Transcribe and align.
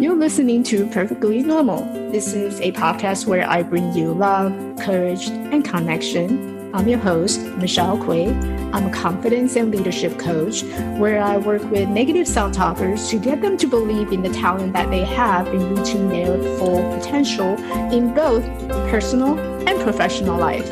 You're 0.00 0.14
listening 0.14 0.62
to 0.64 0.86
Perfectly 0.86 1.42
Normal. 1.42 1.82
This 2.12 2.32
is 2.32 2.60
a 2.60 2.70
podcast 2.70 3.26
where 3.26 3.44
I 3.50 3.64
bring 3.64 3.92
you 3.94 4.12
love, 4.12 4.52
courage, 4.78 5.26
and 5.26 5.64
connection. 5.64 6.72
I'm 6.72 6.86
your 6.86 7.00
host, 7.00 7.40
Michelle 7.56 7.98
Kuei. 7.98 8.28
I'm 8.72 8.86
a 8.86 8.92
confidence 8.92 9.56
and 9.56 9.74
leadership 9.74 10.16
coach 10.16 10.62
where 11.00 11.20
I 11.20 11.36
work 11.36 11.68
with 11.72 11.88
negative 11.88 12.28
self 12.28 12.52
talkers 12.52 13.08
to 13.08 13.18
get 13.18 13.42
them 13.42 13.56
to 13.56 13.66
believe 13.66 14.12
in 14.12 14.22
the 14.22 14.28
talent 14.28 14.72
that 14.74 14.88
they 14.88 15.02
have 15.02 15.48
in 15.48 15.74
reaching 15.74 16.08
their 16.08 16.38
full 16.58 16.96
potential 16.96 17.58
in 17.92 18.14
both 18.14 18.44
personal 18.92 19.36
and 19.66 19.80
professional 19.80 20.38
life. 20.38 20.70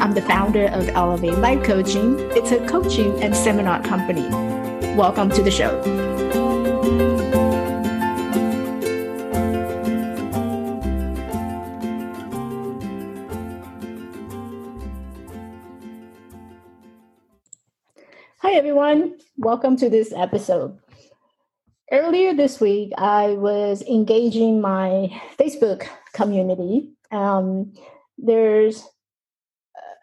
I'm 0.00 0.14
the 0.14 0.22
founder 0.22 0.66
of 0.68 0.88
Elevate 0.90 1.38
Life 1.38 1.64
Coaching. 1.64 2.20
It's 2.36 2.52
a 2.52 2.64
coaching 2.68 3.20
and 3.20 3.34
seminar 3.34 3.82
company. 3.82 4.28
Welcome 4.94 5.28
to 5.30 5.42
the 5.42 5.50
show. 5.50 6.03
Hi, 18.44 18.52
everyone. 18.56 19.16
Welcome 19.38 19.78
to 19.78 19.88
this 19.88 20.12
episode. 20.14 20.78
Earlier 21.90 22.34
this 22.34 22.60
week, 22.60 22.92
I 22.98 23.28
was 23.28 23.80
engaging 23.80 24.60
my 24.60 25.18
Facebook 25.38 25.86
community. 26.12 26.90
Um, 27.10 27.72
there's, 28.18 28.86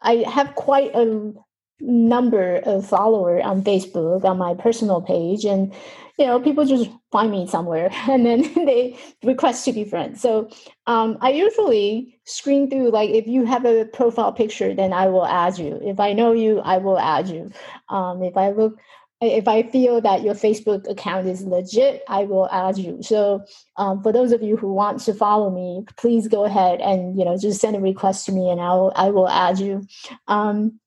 I 0.01 0.25
have 0.27 0.55
quite 0.55 0.89
a 0.95 1.33
number 1.81 2.55
of 2.65 2.83
followers 2.83 3.43
on 3.45 3.61
Facebook 3.61 4.23
on 4.25 4.39
my 4.39 4.55
personal 4.55 5.03
page, 5.03 5.45
and 5.45 5.71
you 6.17 6.25
know, 6.25 6.39
people 6.39 6.65
just 6.65 6.89
find 7.11 7.31
me 7.31 7.45
somewhere 7.47 7.89
and 8.09 8.25
then 8.25 8.41
they 8.65 8.97
request 9.23 9.65
to 9.65 9.73
be 9.73 9.83
friends. 9.83 10.21
So 10.21 10.49
um, 10.87 11.17
I 11.21 11.31
usually 11.31 12.19
screen 12.25 12.69
through 12.69 12.91
like 12.91 13.09
if 13.09 13.27
you 13.27 13.45
have 13.45 13.65
a 13.65 13.85
profile 13.85 14.31
picture, 14.31 14.73
then 14.73 14.93
I 14.93 15.07
will 15.07 15.25
add 15.25 15.57
you. 15.57 15.79
If 15.83 15.99
I 15.99 16.13
know 16.13 16.31
you, 16.31 16.59
I 16.59 16.77
will 16.77 16.99
add 16.99 17.27
you. 17.27 17.51
Um, 17.89 18.23
if 18.23 18.37
I 18.37 18.51
look 18.51 18.77
if 19.23 19.47
I 19.47 19.61
feel 19.61 20.01
that 20.01 20.23
your 20.23 20.33
Facebook 20.33 20.89
account 20.89 21.27
is 21.27 21.43
legit, 21.43 22.01
I 22.07 22.23
will 22.23 22.49
add 22.49 22.79
you. 22.79 23.03
So 23.03 23.45
um, 23.77 24.01
for 24.01 24.11
those 24.11 24.31
of 24.31 24.41
you 24.41 24.57
who 24.57 24.73
want 24.73 24.99
to 25.01 25.13
follow 25.13 25.51
me, 25.51 25.85
please 25.95 26.27
go 26.27 26.43
ahead 26.43 26.81
and 26.81 27.17
you 27.17 27.23
know 27.23 27.37
just 27.37 27.61
send 27.61 27.75
a 27.75 27.79
request 27.79 28.25
to 28.25 28.31
me, 28.31 28.49
and 28.49 28.59
I'll 28.59 28.91
I 28.95 29.11
will 29.11 29.29
add 29.29 29.59
you. 29.59 29.85
Um, 30.27 30.79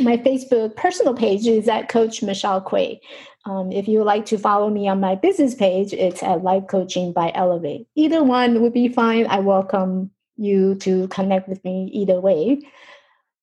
my 0.00 0.16
Facebook 0.16 0.74
personal 0.74 1.12
page 1.12 1.46
is 1.46 1.68
at 1.68 1.90
Coach 1.90 2.22
Michelle 2.22 2.62
Kuei. 2.62 2.98
Um, 3.44 3.72
if 3.72 3.88
you 3.88 3.98
would 3.98 4.06
like 4.06 4.26
to 4.26 4.38
follow 4.38 4.70
me 4.70 4.88
on 4.88 5.00
my 5.00 5.14
business 5.14 5.54
page, 5.54 5.92
it's 5.92 6.22
at 6.22 6.44
Life 6.44 6.64
Coaching 6.68 7.12
by 7.12 7.32
Elevate. 7.34 7.88
Either 7.96 8.22
one 8.22 8.62
would 8.62 8.72
be 8.72 8.88
fine. 8.88 9.26
I 9.26 9.40
welcome 9.40 10.10
you 10.36 10.76
to 10.76 11.08
connect 11.08 11.48
with 11.48 11.62
me 11.64 11.90
either 11.92 12.20
way. 12.20 12.60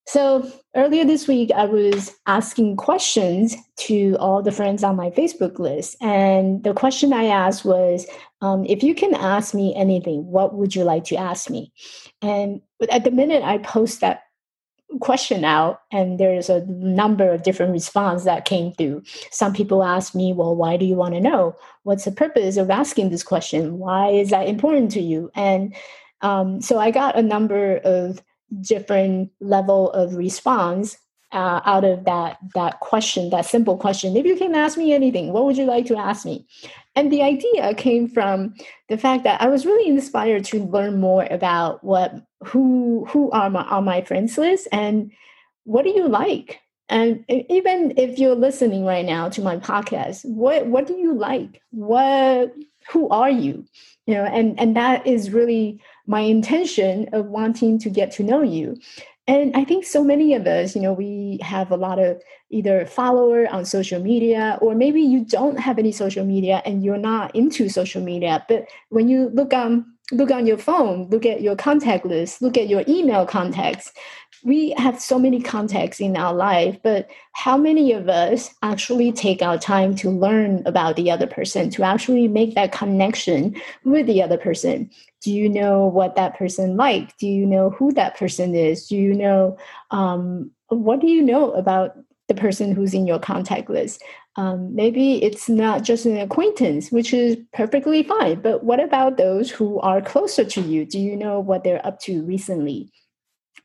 So 0.08 0.52
earlier 0.76 1.06
this 1.06 1.28
week, 1.28 1.52
I 1.52 1.66
was 1.66 2.16
asking 2.26 2.78
questions 2.78 3.56
to 3.82 4.16
all 4.20 4.42
the 4.42 4.52
friends 4.52 4.84
on 4.84 4.96
my 4.96 5.12
Facebook 5.12 5.60
list. 5.60 5.98
And 6.02 6.64
the 6.64 6.74
question 6.74 7.14
I 7.14 7.26
asked 7.26 7.64
was 7.64 8.08
um, 8.42 8.66
if 8.66 8.82
you 8.82 8.96
can 8.96 9.14
ask 9.14 9.54
me 9.54 9.76
anything, 9.76 10.26
what 10.26 10.56
would 10.56 10.74
you 10.74 10.84
like 10.84 11.04
to 11.06 11.16
ask 11.16 11.52
me? 11.52 11.72
And 12.24 12.62
at 12.90 13.04
the 13.04 13.12
minute 13.12 13.44
I 13.44 13.60
post 13.60 14.02
that 14.02 14.24
question 15.02 15.46
out 15.46 15.82
and 15.92 16.20
there's 16.20 16.50
a 16.50 16.66
number 16.66 17.32
of 17.32 17.44
different 17.44 17.72
responses 17.72 18.26
that 18.26 18.46
came 18.46 18.74
through. 18.74 19.04
Some 19.32 19.54
people 19.54 19.84
ask 19.84 20.16
me 20.16 20.34
well 20.34 20.56
why 20.56 20.78
do 20.78 20.86
you 20.86 20.96
want 20.96 21.14
to 21.14 21.22
know? 21.22 21.56
What's 21.84 22.06
the 22.06 22.12
purpose 22.12 22.58
of 22.58 22.70
asking 22.70 23.10
this 23.10 23.24
question? 23.24 23.78
Why 23.78 24.10
is 24.10 24.32
that 24.32 24.48
important 24.48 24.92
to 24.92 25.02
you? 25.02 25.32
And 25.36 25.76
um, 26.22 26.62
so 26.62 26.80
i 26.80 26.92
got 26.92 27.18
a 27.18 27.24
number 27.24 27.78
of 27.78 28.22
different 28.62 29.32
level 29.40 29.92
of 29.92 30.16
response 30.16 30.98
uh, 31.32 31.62
out 31.66 31.84
of 31.84 32.06
that 32.06 32.38
that 32.56 32.80
question 32.80 33.30
that 33.30 33.46
simple 33.46 33.78
question 33.78 34.18
if 34.18 34.26
you 34.26 34.36
can 34.36 34.56
ask 34.56 34.78
me 34.78 34.94
anything 34.94 35.32
what 35.32 35.46
would 35.46 35.58
you 35.58 35.66
like 35.66 35.86
to 35.86 35.98
ask 35.98 36.26
me 36.26 36.46
and 36.96 37.12
the 37.12 37.24
idea 37.24 37.74
came 37.76 38.10
from 38.10 38.56
the 38.90 38.98
fact 38.98 39.24
that 39.24 39.42
I 39.42 39.48
was 39.48 39.66
really 39.66 39.90
inspired 39.90 40.44
to 40.46 40.66
learn 40.66 41.00
more 41.00 41.26
about 41.32 41.82
what 41.82 42.14
who 42.44 43.06
who 43.10 43.32
are 43.32 43.50
my, 43.50 43.64
on 43.64 43.86
my 43.86 44.02
friends 44.02 44.38
list 44.38 44.68
and 44.72 45.12
what 45.64 45.84
do 45.84 45.92
you 45.92 46.10
like? 46.10 46.60
And 46.90 47.24
even 47.30 47.94
if 47.96 48.20
you're 48.20 48.36
listening 48.36 48.84
right 48.84 49.06
now 49.06 49.30
to 49.30 49.42
my 49.42 49.56
podcast, 49.58 50.26
what 50.26 50.68
what 50.68 50.88
do 50.88 50.98
you 50.98 51.14
like? 51.14 51.62
What 51.70 52.54
who 52.90 53.08
are 53.10 53.30
you? 53.30 53.66
You 54.06 54.16
know, 54.16 54.26
and 54.26 54.60
and 54.60 54.76
that 54.76 55.08
is 55.08 55.32
really 55.32 55.80
my 56.08 56.22
intention 56.22 57.08
of 57.14 57.28
wanting 57.28 57.80
to 57.80 57.90
get 57.90 58.12
to 58.14 58.24
know 58.24 58.42
you. 58.42 58.78
And 59.30 59.56
I 59.56 59.64
think 59.64 59.86
so 59.86 60.04
many 60.04 60.34
of 60.34 60.48
us, 60.48 60.76
you 60.76 60.82
know, 60.82 60.92
we 60.92 61.38
have 61.44 61.70
a 61.70 61.78
lot 61.78 62.00
of 62.00 62.20
either 62.50 62.88
follower 62.88 63.48
on 63.54 63.64
social 63.64 64.02
media, 64.02 64.58
or 64.60 64.74
maybe 64.74 65.02
you 65.02 65.24
don't 65.24 65.60
have 65.60 65.78
any 65.78 65.92
social 65.92 66.26
media 66.26 66.64
and 66.66 66.84
you're 66.84 66.98
not 66.98 67.36
into 67.36 67.70
social 67.70 68.02
media. 68.02 68.44
But 68.50 68.66
when 68.90 69.08
you 69.08 69.30
look 69.30 69.54
on 69.54 69.86
look 70.12 70.32
on 70.32 70.48
your 70.48 70.58
phone, 70.58 71.08
look 71.10 71.26
at 71.26 71.42
your 71.42 71.56
contact 71.56 72.06
list, 72.06 72.42
look 72.42 72.58
at 72.58 72.68
your 72.68 72.84
email 72.88 73.26
contacts, 73.26 73.92
we 74.44 74.74
have 74.78 75.00
so 75.02 75.20
many 75.20 75.42
contacts 75.42 76.00
in 76.00 76.16
our 76.16 76.34
life, 76.34 76.78
but 76.82 77.10
how 77.34 77.58
many 77.58 77.92
of 77.92 78.08
us 78.08 78.54
actually 78.64 79.12
take 79.12 79.42
our 79.42 79.58
time 79.58 79.96
to 79.96 80.10
learn 80.10 80.64
about 80.66 80.96
the 80.96 81.12
other 81.12 81.28
person, 81.28 81.70
to 81.72 81.84
actually 81.84 82.28
make 82.28 82.56
that 82.56 82.72
connection 82.72 83.56
with 83.84 84.06
the 84.06 84.22
other 84.24 84.38
person? 84.38 84.90
Do 85.22 85.34
you 85.34 85.50
know 85.50 85.86
what 85.86 86.16
that 86.16 86.38
person 86.38 86.78
like? 86.78 87.18
Do 87.18 87.28
you 87.28 87.46
know 87.46 87.70
who 87.72 87.92
that 87.94 88.18
person 88.18 88.56
is? 88.56 88.88
Do 88.88 88.96
you 88.96 89.14
know 89.14 89.58
um, 89.92 90.52
what 90.70 91.02
do 91.02 91.08
you 91.08 91.22
know 91.22 91.52
about 91.52 91.98
the 92.30 92.34
person 92.34 92.74
who's 92.74 92.94
in 92.94 93.06
your 93.06 93.20
contact 93.20 93.70
list? 93.70 94.02
Um, 94.38 94.74
maybe 94.74 95.22
it's 95.22 95.50
not 95.50 95.84
just 95.84 96.06
an 96.06 96.18
acquaintance, 96.18 96.92
which 96.92 97.14
is 97.14 97.38
perfectly 97.54 98.04
fine. 98.04 98.40
But 98.40 98.64
what 98.64 98.80
about 98.80 99.18
those 99.18 99.52
who 99.52 99.80
are 99.82 100.02
closer 100.02 100.46
to 100.46 100.62
you? 100.62 100.86
Do 100.86 100.98
you 100.98 101.18
know 101.18 101.42
what 101.42 101.66
they're 101.66 101.86
up 101.86 102.00
to 102.02 102.24
recently? 102.24 102.92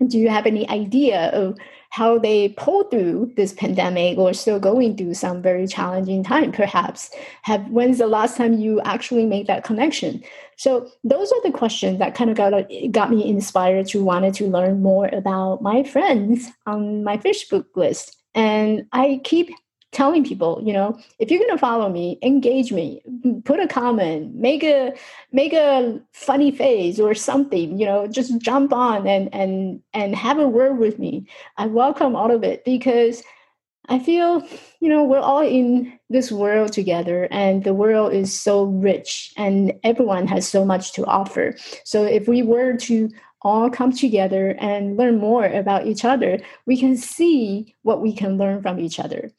do 0.06 0.18
you 0.18 0.28
have 0.28 0.46
any 0.46 0.68
idea 0.68 1.30
of 1.30 1.56
how 1.90 2.18
they 2.18 2.48
pulled 2.50 2.90
through 2.90 3.32
this 3.36 3.52
pandemic 3.52 4.18
or 4.18 4.32
still 4.32 4.58
going 4.58 4.96
through 4.96 5.14
some 5.14 5.40
very 5.40 5.66
challenging 5.66 6.22
time 6.24 6.50
perhaps 6.50 7.10
have 7.42 7.68
when's 7.70 7.98
the 7.98 8.06
last 8.06 8.36
time 8.36 8.58
you 8.58 8.80
actually 8.82 9.24
made 9.24 9.46
that 9.46 9.64
connection 9.64 10.22
so 10.56 10.88
those 11.04 11.32
are 11.32 11.42
the 11.42 11.50
questions 11.50 11.98
that 11.98 12.14
kind 12.14 12.30
of 12.30 12.36
got, 12.36 12.64
got 12.90 13.10
me 13.10 13.28
inspired 13.28 13.86
to 13.86 14.02
wanted 14.02 14.34
to 14.34 14.48
learn 14.48 14.82
more 14.82 15.08
about 15.12 15.62
my 15.62 15.82
friends 15.82 16.50
on 16.66 17.04
my 17.04 17.16
facebook 17.16 17.66
list 17.76 18.16
and 18.34 18.86
i 18.92 19.20
keep 19.24 19.50
telling 19.94 20.24
people, 20.24 20.60
you 20.62 20.72
know, 20.72 20.98
if 21.18 21.30
you're 21.30 21.48
to 21.48 21.56
follow 21.56 21.88
me, 21.88 22.18
engage 22.20 22.72
me, 22.72 23.00
put 23.44 23.60
a 23.60 23.68
comment, 23.68 24.34
make 24.34 24.62
a 24.62 24.92
make 25.32 25.52
a 25.54 26.00
funny 26.12 26.50
face 26.50 26.98
or 26.98 27.14
something, 27.14 27.78
you 27.78 27.86
know, 27.86 28.06
just 28.06 28.38
jump 28.40 28.72
on 28.72 29.06
and 29.06 29.32
and 29.32 29.80
and 29.94 30.14
have 30.14 30.38
a 30.38 30.48
word 30.48 30.78
with 30.78 30.98
me. 30.98 31.26
I 31.56 31.66
welcome 31.66 32.14
all 32.16 32.30
of 32.30 32.42
it 32.42 32.64
because 32.64 33.22
I 33.88 33.98
feel, 33.98 34.42
you 34.80 34.88
know, 34.88 35.04
we're 35.04 35.20
all 35.20 35.42
in 35.42 35.98
this 36.08 36.32
world 36.32 36.72
together 36.72 37.28
and 37.30 37.64
the 37.64 37.74
world 37.74 38.14
is 38.14 38.38
so 38.38 38.64
rich 38.64 39.32
and 39.36 39.74
everyone 39.84 40.26
has 40.26 40.48
so 40.48 40.64
much 40.64 40.92
to 40.94 41.04
offer. 41.04 41.54
So 41.84 42.04
if 42.04 42.26
we 42.26 42.42
were 42.42 42.76
to 42.78 43.10
all 43.44 43.70
come 43.70 43.92
together 43.92 44.56
and 44.58 44.96
learn 44.96 45.18
more 45.18 45.46
about 45.46 45.86
each 45.86 46.04
other, 46.04 46.40
we 46.66 46.76
can 46.76 46.96
see 46.96 47.74
what 47.82 48.00
we 48.00 48.12
can 48.12 48.38
learn 48.38 48.62
from 48.62 48.80
each 48.80 48.98
other. 48.98 49.30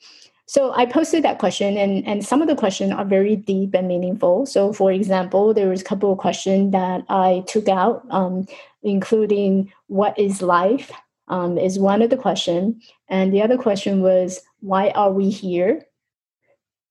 So 0.47 0.73
I 0.75 0.85
posted 0.85 1.23
that 1.23 1.39
question, 1.39 1.75
and, 1.75 2.07
and 2.07 2.23
some 2.23 2.41
of 2.41 2.47
the 2.47 2.55
questions 2.55 2.93
are 2.93 3.03
very 3.03 3.35
deep 3.35 3.73
and 3.73 3.87
meaningful. 3.87 4.45
So, 4.45 4.71
for 4.71 4.91
example, 4.91 5.55
there 5.55 5.69
was 5.69 5.81
a 5.81 5.85
couple 5.85 6.11
of 6.11 6.19
questions 6.19 6.71
that 6.71 7.03
I 7.09 7.43
took 7.47 7.67
out, 7.67 8.05
um, 8.11 8.45
including 8.83 9.71
"What 9.87 10.17
is 10.19 10.43
life?" 10.43 10.91
Um, 11.27 11.57
is 11.57 11.79
one 11.79 12.03
of 12.03 12.11
the 12.11 12.17
question, 12.17 12.79
and 13.09 13.33
the 13.33 13.41
other 13.41 13.57
question 13.57 14.01
was 14.01 14.43
"Why 14.59 14.89
are 14.89 15.11
we 15.11 15.31
here?" 15.31 15.87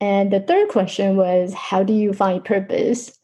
And 0.01 0.33
the 0.33 0.41
third 0.41 0.69
question 0.69 1.17
was 1.17 1.55
"How 1.55 1.85
do 1.85 1.93
you 1.93 2.13
find 2.13 2.45
purpose?" 2.45 3.17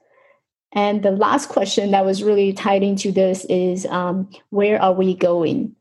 And 0.72 1.02
the 1.02 1.10
last 1.10 1.48
question 1.48 1.90
that 1.90 2.04
was 2.04 2.22
really 2.22 2.52
tied 2.52 2.82
into 2.82 3.12
this 3.12 3.44
is 3.46 3.86
um, 3.86 4.28
"Where 4.50 4.80
are 4.80 4.92
we 4.92 5.14
going?" 5.14 5.74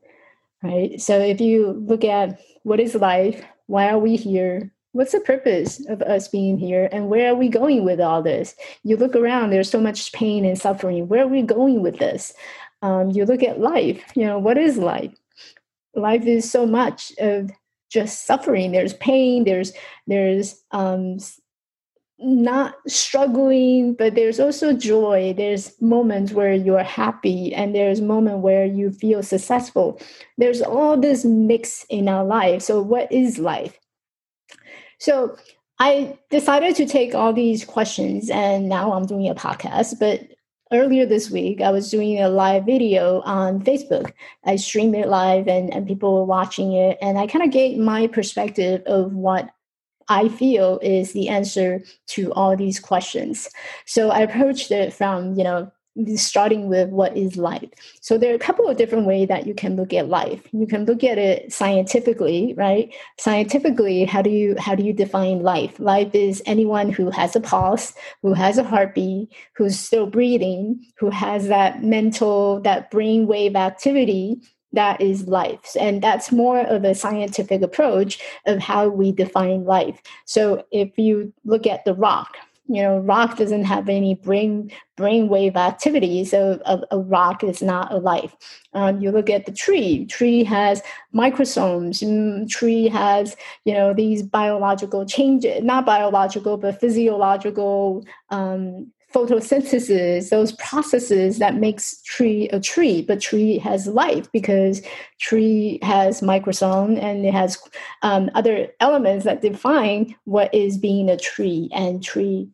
Right. 0.62 1.00
So 1.00 1.18
if 1.18 1.40
you 1.40 1.72
look 1.86 2.04
at 2.04 2.40
what 2.64 2.80
is 2.80 2.94
life, 2.94 3.42
why 3.66 3.88
are 3.88 3.98
we 3.98 4.16
here? 4.16 4.72
What's 4.92 5.12
the 5.12 5.20
purpose 5.20 5.86
of 5.88 6.02
us 6.02 6.28
being 6.28 6.58
here? 6.58 6.88
And 6.92 7.08
where 7.08 7.32
are 7.32 7.36
we 7.36 7.48
going 7.48 7.84
with 7.84 8.00
all 8.00 8.22
this? 8.22 8.56
You 8.82 8.96
look 8.96 9.14
around, 9.14 9.50
there's 9.50 9.70
so 9.70 9.80
much 9.80 10.12
pain 10.12 10.44
and 10.44 10.58
suffering. 10.58 11.06
Where 11.08 11.22
are 11.24 11.28
we 11.28 11.42
going 11.42 11.80
with 11.80 11.98
this? 11.98 12.34
Um, 12.82 13.10
you 13.10 13.24
look 13.24 13.42
at 13.42 13.60
life, 13.60 14.02
you 14.16 14.26
know, 14.26 14.38
what 14.38 14.58
is 14.58 14.76
life? 14.76 15.14
Life 15.94 16.26
is 16.26 16.50
so 16.50 16.66
much 16.66 17.12
of 17.18 17.50
just 17.90 18.26
suffering. 18.26 18.72
There's 18.72 18.94
pain, 18.94 19.44
there's 19.44 19.72
there's 20.06 20.62
um, 20.72 21.18
not 22.22 22.74
struggling 22.86 23.94
but 23.94 24.14
there's 24.14 24.38
also 24.40 24.72
joy. 24.72 25.34
There's 25.36 25.80
moments 25.80 26.32
where 26.32 26.52
you're 26.52 26.82
happy 26.82 27.54
and 27.54 27.74
there's 27.74 28.00
moment 28.00 28.38
where 28.38 28.64
you 28.64 28.90
feel 28.90 29.22
successful. 29.22 30.00
There's 30.38 30.62
all 30.62 30.96
this 30.98 31.24
mix 31.24 31.84
in 31.88 32.08
our 32.08 32.24
life. 32.24 32.62
So 32.62 32.82
what 32.82 33.10
is 33.10 33.38
life? 33.38 33.78
So 34.98 35.36
i 35.82 36.18
decided 36.28 36.76
to 36.76 36.84
take 36.84 37.14
all 37.14 37.32
these 37.32 37.64
questions 37.64 38.28
and 38.28 38.68
now 38.68 38.92
i'm 38.92 39.06
doing 39.06 39.28
a 39.28 39.34
podcast. 39.34 39.98
But 39.98 40.20
earlier 40.72 41.06
this 41.06 41.30
week 41.30 41.60
i 41.60 41.70
was 41.70 41.90
doing 41.90 42.20
a 42.20 42.28
live 42.28 42.66
video 42.66 43.22
on 43.22 43.62
facebook. 43.62 44.12
I 44.44 44.56
streamed 44.56 44.94
it 44.94 45.08
live 45.08 45.48
and, 45.48 45.72
and 45.72 45.86
people 45.86 46.14
were 46.14 46.24
watching 46.24 46.74
it 46.74 46.98
and 47.00 47.18
i 47.18 47.26
kind 47.26 47.44
of 47.44 47.50
gave 47.50 47.78
my 47.78 48.06
perspective 48.06 48.82
of 48.86 49.12
what 49.14 49.50
I 50.10 50.28
feel 50.28 50.78
is 50.82 51.12
the 51.12 51.28
answer 51.28 51.82
to 52.08 52.32
all 52.34 52.56
these 52.56 52.80
questions. 52.80 53.48
So 53.86 54.10
I 54.10 54.20
approached 54.20 54.70
it 54.70 54.92
from, 54.92 55.34
you 55.34 55.44
know, 55.44 55.72
starting 56.16 56.68
with 56.68 56.88
what 56.90 57.16
is 57.16 57.36
life. 57.36 57.68
So 58.00 58.16
there 58.16 58.32
are 58.32 58.36
a 58.36 58.38
couple 58.38 58.68
of 58.68 58.76
different 58.76 59.06
ways 59.06 59.28
that 59.28 59.46
you 59.46 59.54
can 59.54 59.76
look 59.76 59.92
at 59.92 60.08
life. 60.08 60.48
You 60.52 60.66
can 60.66 60.84
look 60.84 61.02
at 61.04 61.18
it 61.18 61.52
scientifically, 61.52 62.54
right? 62.56 62.92
Scientifically, 63.18 64.04
how 64.04 64.22
do 64.22 64.30
you 64.30 64.56
how 64.58 64.74
do 64.74 64.84
you 64.84 64.92
define 64.92 65.40
life? 65.40 65.78
Life 65.78 66.14
is 66.14 66.42
anyone 66.46 66.90
who 66.90 67.10
has 67.10 67.34
a 67.36 67.40
pulse, 67.40 67.92
who 68.22 68.34
has 68.34 68.58
a 68.58 68.64
heartbeat, 68.64 69.32
who's 69.56 69.78
still 69.78 70.06
breathing, 70.06 70.84
who 70.98 71.10
has 71.10 71.48
that 71.48 71.82
mental, 71.82 72.60
that 72.60 72.90
brain 72.90 73.26
wave 73.26 73.56
activity 73.56 74.40
that 74.72 75.00
is 75.00 75.26
life. 75.26 75.76
And 75.78 76.02
that's 76.02 76.30
more 76.30 76.60
of 76.60 76.84
a 76.84 76.94
scientific 76.94 77.62
approach 77.62 78.18
of 78.46 78.58
how 78.60 78.88
we 78.88 79.12
define 79.12 79.64
life. 79.64 80.00
So 80.24 80.64
if 80.70 80.98
you 80.98 81.32
look 81.44 81.66
at 81.66 81.84
the 81.84 81.94
rock 81.94 82.36
you 82.70 82.80
know 82.80 82.98
rock 82.98 83.36
doesn't 83.36 83.64
have 83.64 83.88
any 83.88 84.14
brain 84.14 84.70
brainwave 84.96 85.56
activity 85.56 86.24
so 86.24 86.60
a, 86.64 86.80
a 86.92 86.98
rock 87.00 87.42
is 87.42 87.60
not 87.60 87.92
a 87.92 87.96
life. 87.96 88.36
Um, 88.74 89.00
you 89.00 89.10
look 89.10 89.28
at 89.28 89.44
the 89.44 89.52
tree 89.52 90.06
tree 90.06 90.44
has 90.44 90.80
microsomes 91.12 92.00
mm, 92.04 92.48
tree 92.48 92.86
has 92.86 93.36
you 93.64 93.74
know 93.74 93.92
these 93.92 94.22
biological 94.22 95.04
changes 95.04 95.64
not 95.64 95.84
biological 95.84 96.56
but 96.56 96.80
physiological 96.80 98.04
um, 98.30 98.92
photosynthesis, 99.12 100.30
those 100.30 100.52
processes 100.52 101.38
that 101.38 101.56
makes 101.56 102.00
tree 102.02 102.48
a 102.50 102.60
tree, 102.60 103.02
but 103.02 103.20
tree 103.20 103.58
has 103.58 103.86
life 103.86 104.30
because 104.32 104.82
tree 105.18 105.78
has 105.82 106.20
microsome 106.20 107.00
and 107.02 107.26
it 107.26 107.34
has 107.34 107.58
um, 108.02 108.30
other 108.34 108.68
elements 108.80 109.24
that 109.24 109.42
define 109.42 110.14
what 110.24 110.54
is 110.54 110.78
being 110.78 111.10
a 111.10 111.16
tree 111.16 111.68
and 111.72 112.02
tree 112.02 112.48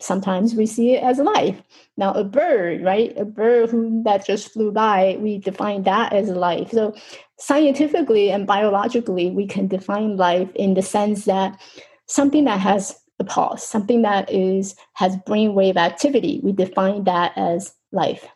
sometimes 0.00 0.54
we 0.54 0.66
see 0.66 0.94
it 0.94 1.02
as 1.02 1.18
life. 1.18 1.62
Now 1.96 2.12
a 2.12 2.24
bird 2.24 2.82
right? 2.82 3.16
A 3.16 3.24
bird 3.24 3.70
who 3.70 4.02
that 4.04 4.26
just 4.26 4.52
flew 4.52 4.72
by 4.72 5.16
we 5.20 5.38
define 5.38 5.84
that 5.84 6.12
as 6.12 6.28
life. 6.30 6.70
So 6.70 6.94
scientifically 7.38 8.30
and 8.30 8.46
biologically 8.46 9.30
we 9.30 9.46
can 9.46 9.68
define 9.68 10.16
life 10.16 10.50
in 10.54 10.74
the 10.74 10.82
sense 10.82 11.26
that 11.26 11.60
something 12.06 12.44
that 12.44 12.60
has 12.60 12.99
the 13.20 13.24
pulse, 13.24 13.62
something 13.62 14.00
that 14.00 14.32
is 14.32 14.74
has 14.94 15.14
brainwave 15.18 15.76
activity. 15.76 16.40
We 16.42 16.52
define 16.52 17.04
that 17.04 17.32
as 17.36 17.74
life. 17.92 18.26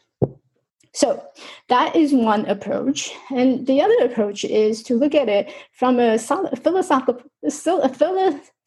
So 0.93 1.25
that 1.71 1.97
is 1.97 2.13
one 2.13 2.45
approach. 2.47 3.11
And 3.31 3.67
the 3.67 3.81
other 3.81 3.97
approach 4.05 4.45
is 4.45 4.83
to 4.85 4.95
look 4.95 5.15
at 5.15 5.31
it 5.31 5.53
from 5.73 5.99
a 5.99 6.19
philosophical, 6.19 7.23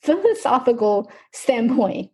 philosophical 0.01 1.11
standpoint. 1.31 2.11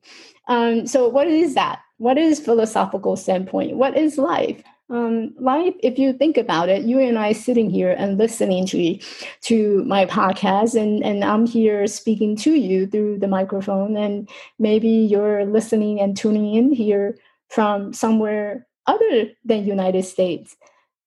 Um, 0.50 0.86
so 0.86 1.08
what 1.08 1.28
is 1.28 1.56
that? 1.56 1.80
What 1.98 2.18
is 2.18 2.42
philosophical 2.42 3.16
standpoint? 3.16 3.78
What 3.78 3.98
is 3.98 4.18
life? 4.18 4.62
Um, 4.90 5.34
life, 5.40 5.74
if 5.82 5.98
you 5.98 6.14
think 6.14 6.38
about 6.38 6.70
it, 6.70 6.84
you 6.84 7.00
and 7.00 7.18
I 7.18 7.32
sitting 7.32 7.70
here 7.70 7.92
and 7.92 8.18
listening 8.18 8.66
to 8.68 9.00
to 9.42 9.84
my 9.86 10.06
podcast, 10.06 10.80
and 10.80 11.04
and 11.04 11.24
I'm 11.24 11.46
here 11.48 11.88
speaking 11.88 12.36
to 12.38 12.54
you 12.54 12.86
through 12.88 13.20
the 13.20 13.28
microphone, 13.28 13.96
and 13.96 14.30
maybe 14.60 14.90
you're 14.90 15.46
listening 15.46 16.00
and 16.00 16.16
tuning 16.18 16.54
in 16.54 16.72
here 16.72 17.18
from 17.50 17.94
somewhere 17.94 18.68
other 18.86 19.32
than 19.46 19.66
United 19.66 20.04
States. 20.04 20.56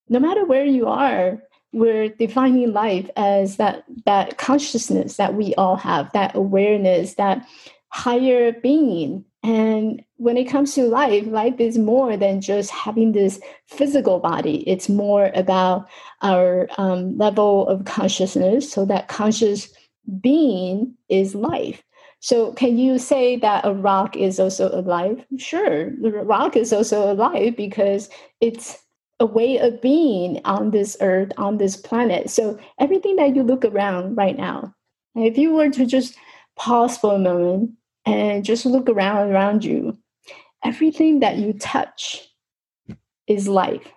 No 0.09 0.21
matter 0.21 0.45
where 0.45 0.65
you 0.65 0.87
are, 0.87 1.43
we're 1.73 2.09
defining 2.09 2.73
life 2.73 3.11
as 3.17 3.57
that 3.57 3.85
that 4.07 4.39
consciousness 4.39 5.17
that 5.19 5.35
we 5.35 5.55
all 5.57 5.77
have, 5.77 6.11
that 6.13 6.35
awareness, 6.35 7.15
that 7.15 7.47
higher 7.91 8.53
being 8.53 9.25
and 9.47 10.03
when 10.17 10.37
it 10.37 10.49
comes 10.49 10.75
to 10.75 10.89
life, 10.89 11.25
life 11.29 11.61
is 11.61 11.79
more 11.79 12.17
than 12.17 12.41
just 12.41 12.69
having 12.73 13.13
this 13.13 13.39
physical 13.69 14.19
body. 14.19 14.69
It's 14.69 14.89
more 14.89 15.31
about 15.37 15.89
our 16.21 16.67
um, 16.79 17.17
level 17.17 17.69
of 17.69 17.85
consciousness. 17.85 18.73
So 18.73 18.85
that 18.87 19.07
conscious 19.07 19.69
being 20.21 20.97
is 21.09 21.37
life. 21.37 21.81
So 22.19 22.55
can 22.55 22.77
you 22.77 22.99
say 22.99 23.37
that 23.37 23.65
a 23.65 23.73
rock 23.73 24.17
is 24.17 24.41
also 24.41 24.69
alive? 24.77 25.25
Sure, 25.39 25.91
the 25.91 26.11
rock 26.11 26.57
is 26.57 26.73
also 26.73 27.13
alive 27.13 27.57
because 27.57 28.11
it's 28.41 28.77
a 29.21 29.27
way 29.27 29.59
of 29.59 29.81
being 29.81 30.41
on 30.45 30.73
this 30.73 30.97
earth, 31.01 31.31
on 31.37 31.59
this 31.59 31.77
planet. 31.77 32.31
So 32.31 32.59
everything 32.81 33.15
that 33.17 33.37
you 33.37 33.45
look 33.45 33.65
around 33.65 34.17
right 34.17 34.37
now, 34.37 34.75
if 35.15 35.39
you 35.39 35.53
were 35.53 35.71
to 35.71 35.87
just 35.87 36.17
pause 36.57 36.99
for 36.99 37.15
a 37.15 37.19
moment 37.19 37.71
and 38.07 38.45
just 38.45 38.65
look 38.65 38.89
around 38.89 39.31
around 39.31 39.65
you. 39.65 39.99
Everything 40.65 41.21
that 41.21 41.37
you 41.37 41.53
touch 41.53 42.27
is 43.27 43.49
life. 43.49 43.93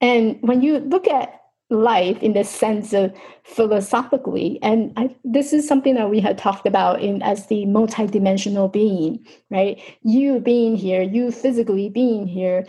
And 0.00 0.38
when 0.40 0.62
you 0.62 0.78
look 0.78 1.06
at 1.06 1.40
life 1.70 2.18
in 2.22 2.32
the 2.32 2.44
sense 2.44 2.92
of 2.92 3.14
philosophically, 3.44 4.58
and 4.62 4.92
I, 4.96 5.14
this 5.24 5.52
is 5.52 5.68
something 5.68 5.94
that 5.94 6.10
we 6.10 6.20
had 6.20 6.36
talked 6.36 6.66
about 6.66 7.00
in 7.00 7.22
as 7.22 7.46
the 7.46 7.64
multidimensional 7.66 8.72
being, 8.72 9.24
right? 9.50 9.80
You 10.02 10.40
being 10.40 10.76
here, 10.76 11.02
you 11.02 11.30
physically 11.30 11.88
being 11.88 12.26
here, 12.26 12.66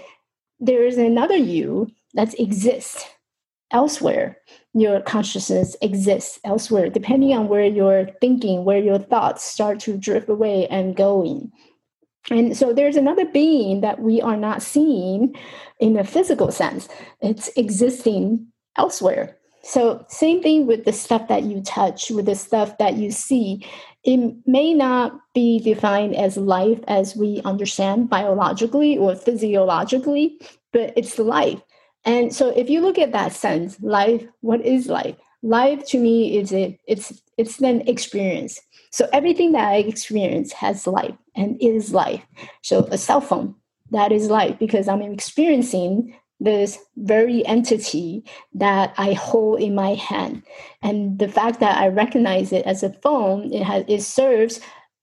there 0.59 0.85
is 0.85 0.97
another 0.97 1.35
you 1.35 1.89
that 2.13 2.39
exists 2.39 3.05
elsewhere. 3.73 4.37
Your 4.73 5.01
consciousness 5.01 5.75
exists 5.81 6.39
elsewhere 6.43 6.89
depending 6.89 7.35
on 7.35 7.47
where 7.47 7.65
you're 7.65 8.09
thinking 8.21 8.63
where 8.63 8.79
your 8.79 8.99
thoughts 8.99 9.43
start 9.43 9.79
to 9.81 9.97
drift 9.97 10.29
away 10.29 10.67
and 10.67 10.95
going. 10.95 11.51
And 12.31 12.55
so 12.55 12.71
there's 12.71 12.95
another 12.95 13.25
being 13.25 13.81
that 13.81 13.99
we 13.99 14.21
are 14.21 14.37
not 14.37 14.61
seeing 14.61 15.35
in 15.79 15.97
a 15.97 16.05
physical 16.05 16.51
sense. 16.51 16.87
It's 17.21 17.49
existing 17.57 18.47
elsewhere. 18.77 19.37
So 19.63 20.05
same 20.09 20.41
thing 20.41 20.65
with 20.67 20.85
the 20.85 20.93
stuff 20.93 21.27
that 21.27 21.43
you 21.43 21.61
touch 21.61 22.11
with 22.11 22.25
the 22.25 22.35
stuff 22.35 22.77
that 22.77 22.95
you 22.95 23.11
see. 23.11 23.65
It 24.03 24.35
may 24.45 24.73
not 24.73 25.17
be 25.33 25.59
defined 25.59 26.15
as 26.15 26.37
life 26.37 26.79
as 26.87 27.15
we 27.15 27.41
understand 27.45 28.09
biologically 28.09 28.97
or 28.97 29.15
physiologically 29.15 30.39
but 30.73 30.91
it's 30.97 31.17
life 31.17 31.61
and 32.05 32.33
so 32.33 32.49
if 32.49 32.69
you 32.69 32.81
look 32.81 32.97
at 32.97 33.13
that 33.13 33.33
sense, 33.33 33.79
life, 33.81 34.25
what 34.41 34.65
is 34.65 34.87
life? 34.87 35.15
Life 35.41 35.85
to 35.87 35.97
me 35.97 36.37
is 36.37 36.51
it 36.51 36.79
it's 36.87 37.21
it's 37.37 37.59
an 37.61 37.81
experience. 37.87 38.59
So 38.91 39.07
everything 39.11 39.53
that 39.53 39.67
I 39.67 39.77
experience 39.77 40.53
has 40.53 40.85
life 40.85 41.15
and 41.35 41.57
is 41.61 41.93
life. 41.93 42.21
So 42.61 42.87
a 42.91 42.97
cell 42.97 43.21
phone, 43.21 43.55
that 43.91 44.11
is 44.11 44.29
life 44.29 44.57
because 44.59 44.87
I'm 44.87 45.01
experiencing 45.01 46.17
this 46.39 46.77
very 46.97 47.45
entity 47.45 48.23
that 48.53 48.93
I 48.97 49.13
hold 49.13 49.61
in 49.61 49.75
my 49.75 49.95
hand. 49.95 50.43
And 50.81 51.17
the 51.17 51.29
fact 51.29 51.59
that 51.61 51.77
I 51.77 51.87
recognize 51.87 52.51
it 52.51 52.65
as 52.65 52.83
a 52.83 52.93
phone, 53.01 53.51
it 53.53 53.63
has 53.63 53.85
it 53.87 54.01
serves, 54.01 54.59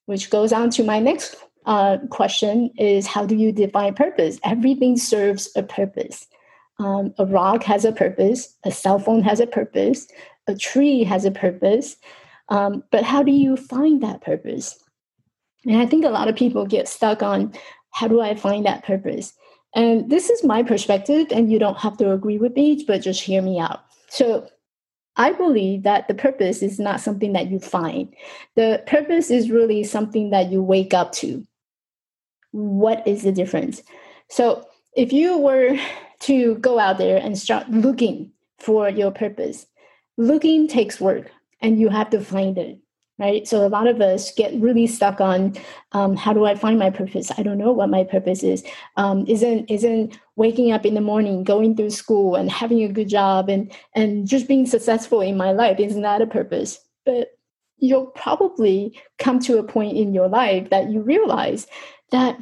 which 0.07 0.31
goes 0.31 0.53
on 0.53 0.71
to 0.71 0.85
my 0.85 0.99
next 0.99 1.37
uh, 1.67 1.99
question 2.11 2.71
is 2.79 3.07
how 3.07 3.27
do 3.27 3.37
you 3.37 3.53
define 3.53 3.95
purpose? 3.95 4.39
Everything 4.45 4.97
serves 4.97 5.51
a 5.57 5.63
purpose. 5.63 6.27
Um, 6.81 7.15
a 7.19 7.27
rock 7.27 7.63
has 7.65 7.85
a 7.85 7.93
purpose, 7.93 8.57
a 8.65 8.71
cell 8.71 8.99
phone 8.99 9.23
has 9.23 9.39
a 9.39 9.47
purpose, 9.47 10.09
a 10.47 10.55
tree 10.55 11.05
has 11.05 11.27
a 11.27 11.31
purpose. 11.31 11.97
Um, 12.49 12.83
but 12.91 13.05
how 13.05 13.23
do 13.23 13.33
you 13.33 13.59
find 13.59 14.03
that 14.03 14.23
purpose? 14.23 14.83
And 15.67 15.77
I 15.77 15.85
think 15.85 16.07
a 16.07 16.11
lot 16.11 16.29
of 16.29 16.37
people 16.37 16.65
get 16.65 16.89
stuck 16.89 17.23
on 17.23 17.53
how 17.91 18.09
do 18.09 18.23
I 18.23 18.35
find 18.35 18.65
that 18.65 18.83
purpose? 18.83 19.35
And 19.75 20.11
this 20.11 20.31
is 20.31 20.43
my 20.43 20.63
perspective, 20.63 21.27
and 21.31 21.53
you 21.53 21.59
don't 21.59 21.79
have 21.79 21.99
to 21.99 22.13
agree 22.13 22.39
with 22.39 22.55
me, 22.55 22.83
but 22.87 23.03
just 23.03 23.21
hear 23.21 23.43
me 23.43 23.61
out. 23.61 23.81
So 24.09 24.49
I 25.17 25.33
believe 25.33 25.83
that 25.83 26.09
the 26.09 26.15
purpose 26.15 26.63
is 26.63 26.81
not 26.81 27.01
something 27.01 27.35
that 27.35 27.51
you 27.51 27.61
find. 27.61 28.09
The 28.57 28.83
purpose 28.87 29.31
is 29.31 29.51
really 29.51 29.85
something 29.85 30.31
that 30.31 30.51
you 30.51 30.63
wake 30.63 30.95
up 30.95 31.13
to. 31.13 31.47
What 32.53 33.07
is 33.07 33.23
the 33.23 33.33
difference? 33.33 33.83
So 34.29 34.67
if 34.97 35.13
you 35.13 35.37
were 35.37 35.79
to 36.21 36.57
go 36.57 36.79
out 36.79 36.99
there 36.99 37.17
and 37.17 37.39
start 37.39 37.69
looking 37.71 38.33
for 38.59 38.89
your 38.89 39.11
purpose. 39.11 39.67
Looking 40.17 40.69
takes 40.69 41.01
work 41.01 41.31
and 41.61 41.79
you 41.81 41.89
have 41.89 42.11
to 42.11 42.21
find 42.21 42.59
it, 42.59 42.79
right? 43.19 43.47
So 43.49 43.67
a 43.67 43.69
lot 43.69 43.87
of 43.87 44.01
us 44.01 44.33
get 44.35 44.53
really 44.55 44.87
stuck 44.87 45.21
on 45.21 45.57
um, 45.93 46.17
how 46.17 46.33
do 46.33 46.45
I 46.45 46.55
find 46.55 46.79
my 46.79 46.91
purpose? 46.91 47.31
I 47.37 47.43
don't 47.43 47.59
know 47.59 47.73
what 47.73 47.89
my 47.89 48.05
purpose 48.05 48.43
is. 48.43 48.65
Um, 48.97 49.25
isn't 49.27 49.71
isn't 49.71 50.19
waking 50.37 50.73
up 50.73 50.85
in 50.85 50.95
the 50.95 51.01
morning, 51.01 51.45
going 51.45 51.77
through 51.77 51.91
school, 51.91 52.35
and 52.35 52.51
having 52.51 52.83
a 52.83 52.93
good 52.93 53.09
job, 53.09 53.49
and 53.49 53.73
and 53.95 54.27
just 54.27 54.49
being 54.49 54.67
successful 54.67 55.21
in 55.21 55.37
my 55.37 55.53
life 55.53 55.79
isn't 55.81 56.03
that 56.03 56.23
a 56.23 56.27
purpose? 56.27 56.79
But 57.07 57.29
you'll 57.79 58.07
probably 58.07 58.99
come 59.19 59.39
to 59.41 59.59
a 59.59 59.65
point 59.65 59.97
in 59.97 60.13
your 60.13 60.29
life 60.29 60.69
that 60.71 60.91
you 60.91 61.01
realize 61.01 61.67
that 62.11 62.39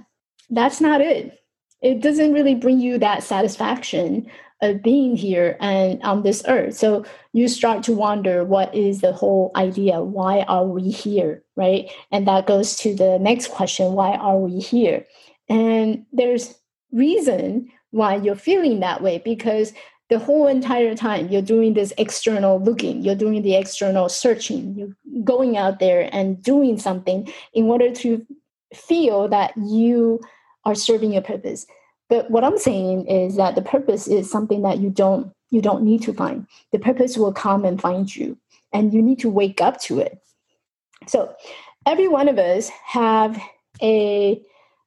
that's 0.50 0.80
not 0.80 1.00
it. 1.00 1.37
It 1.82 2.00
doesn't 2.00 2.32
really 2.32 2.54
bring 2.54 2.80
you 2.80 2.98
that 2.98 3.22
satisfaction 3.22 4.30
of 4.60 4.82
being 4.82 5.14
here 5.14 5.56
and 5.60 6.02
on 6.02 6.22
this 6.22 6.42
earth. 6.48 6.74
So 6.74 7.04
you 7.32 7.46
start 7.46 7.84
to 7.84 7.92
wonder 7.92 8.44
what 8.44 8.74
is 8.74 9.00
the 9.00 9.12
whole 9.12 9.52
idea? 9.54 10.02
Why 10.02 10.40
are 10.42 10.66
we 10.66 10.90
here? 10.90 11.44
Right. 11.56 11.90
And 12.10 12.26
that 12.26 12.46
goes 12.46 12.74
to 12.76 12.94
the 12.94 13.18
next 13.18 13.50
question 13.52 13.92
why 13.92 14.16
are 14.16 14.38
we 14.38 14.58
here? 14.58 15.06
And 15.48 16.04
there's 16.12 16.54
reason 16.92 17.70
why 17.90 18.16
you're 18.16 18.34
feeling 18.34 18.80
that 18.80 19.02
way 19.02 19.18
because 19.24 19.72
the 20.10 20.18
whole 20.18 20.46
entire 20.46 20.94
time 20.94 21.28
you're 21.28 21.42
doing 21.42 21.74
this 21.74 21.92
external 21.98 22.60
looking, 22.60 23.02
you're 23.02 23.14
doing 23.14 23.42
the 23.42 23.54
external 23.54 24.08
searching, 24.08 24.74
you're 24.74 25.22
going 25.22 25.56
out 25.56 25.78
there 25.78 26.08
and 26.12 26.42
doing 26.42 26.78
something 26.78 27.30
in 27.52 27.66
order 27.66 27.92
to 27.92 28.26
feel 28.74 29.28
that 29.28 29.52
you 29.56 30.20
are 30.68 30.74
serving 30.74 31.14
your 31.14 31.22
purpose. 31.22 31.66
But 32.10 32.30
what 32.30 32.44
I'm 32.44 32.58
saying 32.58 33.06
is 33.06 33.36
that 33.36 33.54
the 33.54 33.62
purpose 33.62 34.06
is 34.06 34.30
something 34.30 34.62
that 34.62 34.78
you 34.78 34.90
don't 34.90 35.32
you 35.50 35.62
don't 35.62 35.82
need 35.82 36.02
to 36.02 36.12
find. 36.12 36.46
The 36.72 36.78
purpose 36.78 37.16
will 37.16 37.32
come 37.32 37.64
and 37.64 37.80
find 37.80 38.14
you, 38.14 38.36
and 38.72 38.92
you 38.92 39.00
need 39.00 39.18
to 39.20 39.30
wake 39.30 39.62
up 39.62 39.80
to 39.82 39.98
it. 39.98 40.18
So, 41.06 41.34
every 41.86 42.06
one 42.06 42.28
of 42.28 42.38
us 42.38 42.68
have 42.84 43.40
a 43.80 44.42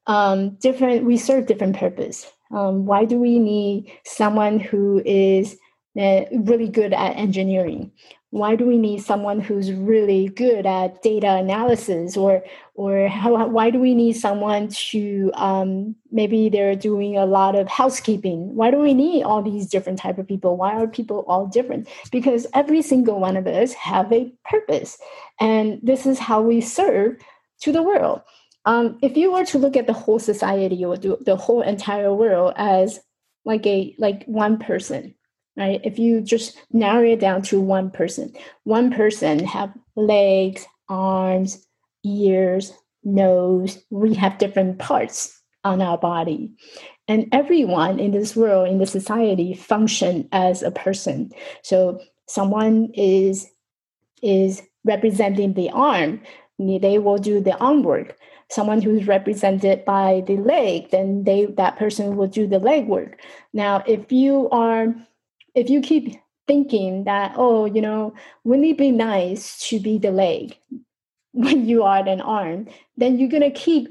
um, 0.06 0.52
different. 0.62 1.04
We 1.04 1.18
serve 1.18 1.48
different 1.48 1.78
purpose. 1.78 2.32
Um, 2.52 2.86
why 2.86 3.06
do 3.06 3.18
we 3.18 3.40
need 3.40 3.92
someone 4.06 4.60
who 4.60 5.02
is 5.04 5.58
really 5.96 6.70
good 6.70 6.94
at 6.94 7.18
engineering? 7.18 7.92
why 8.32 8.56
do 8.56 8.66
we 8.66 8.78
need 8.78 9.02
someone 9.04 9.42
who's 9.42 9.74
really 9.74 10.30
good 10.30 10.66
at 10.66 11.02
data 11.04 11.36
analysis 11.36 12.16
or 12.16 12.44
or 12.76 13.10
how, 13.10 13.46
why 13.48 13.70
do 13.70 13.78
we 13.78 13.94
need 13.94 14.14
someone 14.14 14.70
to 14.70 15.30
um, 15.36 15.94
maybe 16.12 16.48
they're 16.50 16.76
doing 16.76 17.18
a 17.18 17.26
lot 17.26 17.56
of 17.56 17.68
housekeeping? 17.68 18.56
Why 18.56 18.72
do 18.72 18.78
we 18.78 18.94
need 18.94 19.24
all 19.24 19.44
these 19.44 19.68
different 19.68 20.00
type 20.00 20.18
of 20.18 20.28
people? 20.28 20.56
Why 20.56 20.74
are 20.76 20.88
people 20.88 21.26
all 21.28 21.46
different? 21.46 21.90
Because 22.10 22.48
every 22.54 22.82
single 22.82 23.20
one 23.20 23.36
of 23.36 23.46
us 23.46 23.74
have 23.74 24.12
a 24.14 24.34
purpose 24.46 24.98
and 25.40 25.80
this 25.84 26.06
is 26.06 26.18
how 26.18 26.42
we 26.42 26.62
serve 26.62 27.18
to 27.62 27.74
the 27.74 27.84
world. 27.84 28.22
Um, 28.64 28.98
if 29.02 29.18
you 29.18 29.34
were 29.34 29.46
to 29.46 29.58
look 29.58 29.76
at 29.76 29.88
the 29.88 29.94
whole 29.94 30.20
society 30.20 30.86
or 30.86 30.96
the 30.96 31.36
whole 31.36 31.62
entire 31.62 32.14
world 32.14 32.54
as 32.56 33.00
like 33.44 33.66
a 33.66 33.94
like 34.00 34.24
one 34.26 34.58
person 34.58 35.16
right? 35.62 35.82
If 35.84 36.00
you 36.00 36.22
just 36.22 36.58
narrow 36.72 37.06
it 37.06 37.20
down 37.20 37.44
to 37.44 37.62
one 37.62 37.92
person, 37.92 38.34
one 38.64 38.92
person 38.92 39.46
have 39.46 39.72
legs, 39.96 40.66
arms, 40.90 41.66
ears, 42.04 42.74
nose. 43.04 43.78
We 43.90 44.14
have 44.16 44.40
different 44.40 44.80
parts 44.80 45.40
on 45.64 45.82
our 45.82 45.98
body. 45.98 46.52
And 47.08 47.28
everyone 47.32 48.00
in 48.00 48.12
this 48.12 48.36
world, 48.36 48.70
in 48.70 48.80
the 48.80 48.88
society, 48.88 49.54
function 49.54 50.28
as 50.32 50.64
a 50.64 50.72
person. 50.72 51.32
So 51.62 52.00
someone 52.28 52.92
is 52.94 53.48
is 54.24 54.62
representing 54.84 55.54
the 55.54 55.70
arm, 55.72 56.22
they 56.60 56.98
will 57.00 57.18
do 57.18 57.40
the 57.40 57.58
arm 57.58 57.84
work. 57.84 58.18
Someone 58.50 58.82
who's 58.82 59.08
represented 59.08 59.86
by 59.86 60.24
the 60.28 60.38
leg, 60.38 60.90
then 60.92 61.24
they 61.24 61.46
that 61.58 61.78
person 61.78 62.16
will 62.16 62.28
do 62.28 62.48
the 62.48 62.60
leg 62.60 62.88
work. 62.88 63.20
Now, 63.54 63.84
if 63.88 64.12
you 64.12 64.50
are 64.50 64.94
if 65.56 65.70
you 65.70 65.82
keep 65.82 66.18
thinking 66.48 67.06
that, 67.06 67.34
oh, 67.38 67.66
you 67.66 67.82
know, 67.82 68.14
wouldn't 68.44 68.68
it 68.68 68.78
be 68.78 68.92
nice 68.92 69.70
to 69.70 69.80
be 69.80 69.98
the 69.98 70.12
leg 70.12 70.58
when 71.32 71.66
you 71.66 71.84
are 71.84 72.06
an 72.08 72.22
arm, 72.22 72.68
then 72.98 73.18
you're 73.18 73.30
going 73.30 73.42
to 73.42 73.52
keep 73.52 73.88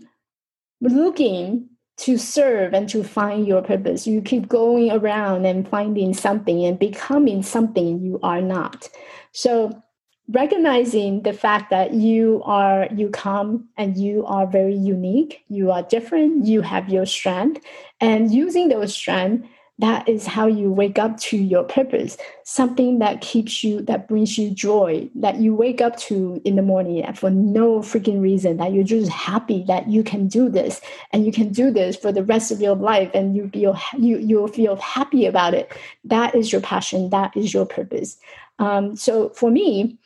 looking 0.81 1.69
to 1.99 2.17
serve 2.17 2.73
and 2.73 2.89
to 2.89 3.05
find 3.05 3.47
your 3.47 3.61
purpose. 3.61 4.07
You 4.07 4.23
keep 4.23 4.49
going 4.49 4.91
around 4.91 5.45
and 5.45 5.69
finding 5.69 6.15
something 6.15 6.65
and 6.65 6.79
becoming 6.79 7.43
something 7.43 8.01
you 8.01 8.19
are 8.23 8.41
not. 8.41 8.89
So, 9.33 9.83
recognizing 10.31 11.23
the 11.23 11.33
fact 11.33 11.71
that 11.71 11.93
you 11.93 12.41
are 12.45 12.89
you 12.95 13.09
come 13.11 13.69
and 13.77 13.97
you 13.97 14.25
are 14.27 14.47
very 14.47 14.77
unique 14.77 15.43
you 15.49 15.73
are 15.73 15.83
different 15.83 16.47
you 16.47 16.61
have 16.61 16.89
your 16.89 17.05
strength 17.05 17.61
and 18.01 18.33
using 18.33 18.69
those 18.69 18.95
strengths 18.95 19.49
that 19.81 20.07
is 20.07 20.27
how 20.27 20.47
you 20.47 20.71
wake 20.71 20.99
up 20.99 21.17
to 21.17 21.39
your 21.39 21.65
purpose. 21.65 22.19
Something 22.45 22.99
that 22.99 23.23
keeps 23.23 23.65
you 23.65 23.81
that 23.83 24.09
brings 24.09 24.37
you 24.37 24.51
joy 24.51 25.09
that 25.15 25.37
you 25.37 25.55
wake 25.55 25.81
up 25.81 25.97
to 25.97 26.41
in 26.45 26.57
the 26.57 26.63
morning 26.63 27.11
for 27.15 27.31
no 27.31 27.79
freaking 27.79 28.21
reason 28.21 28.59
that 28.59 28.73
you're 28.73 28.85
just 28.85 29.11
happy 29.11 29.65
that 29.69 29.89
you 29.89 30.03
can 30.03 30.29
do 30.29 30.51
this 30.51 30.83
and 31.13 31.25
you 31.25 31.33
can 31.33 31.51
do 31.51 31.71
this 31.71 31.97
for 31.97 32.13
the 32.13 32.23
rest 32.23 32.51
of 32.51 32.61
your 32.61 32.77
life 32.77 33.11
and 33.15 33.35
you 33.35 33.49
feel 33.49 33.79
you 33.97 34.19
you'll 34.19 34.49
feel 34.49 34.77
happy 34.77 35.25
about 35.25 35.55
it. 35.55 35.73
That 36.05 36.35
is 36.35 36.53
your 36.53 36.61
passion. 36.61 37.09
That 37.09 37.35
is 37.35 37.55
your 37.55 37.65
purpose. 37.65 38.19
Um, 38.59 38.97
so 38.97 39.31
for 39.31 39.51
me 39.51 39.99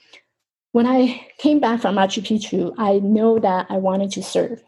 when 0.70 0.86
i 0.86 1.24
came 1.38 1.60
back 1.60 1.80
from 1.80 1.96
machu 1.96 2.20
picchu 2.20 2.74
i 2.78 2.98
know 2.98 3.38
that 3.38 3.66
i 3.70 3.76
wanted 3.76 4.10
to 4.12 4.22
serve. 4.22 4.62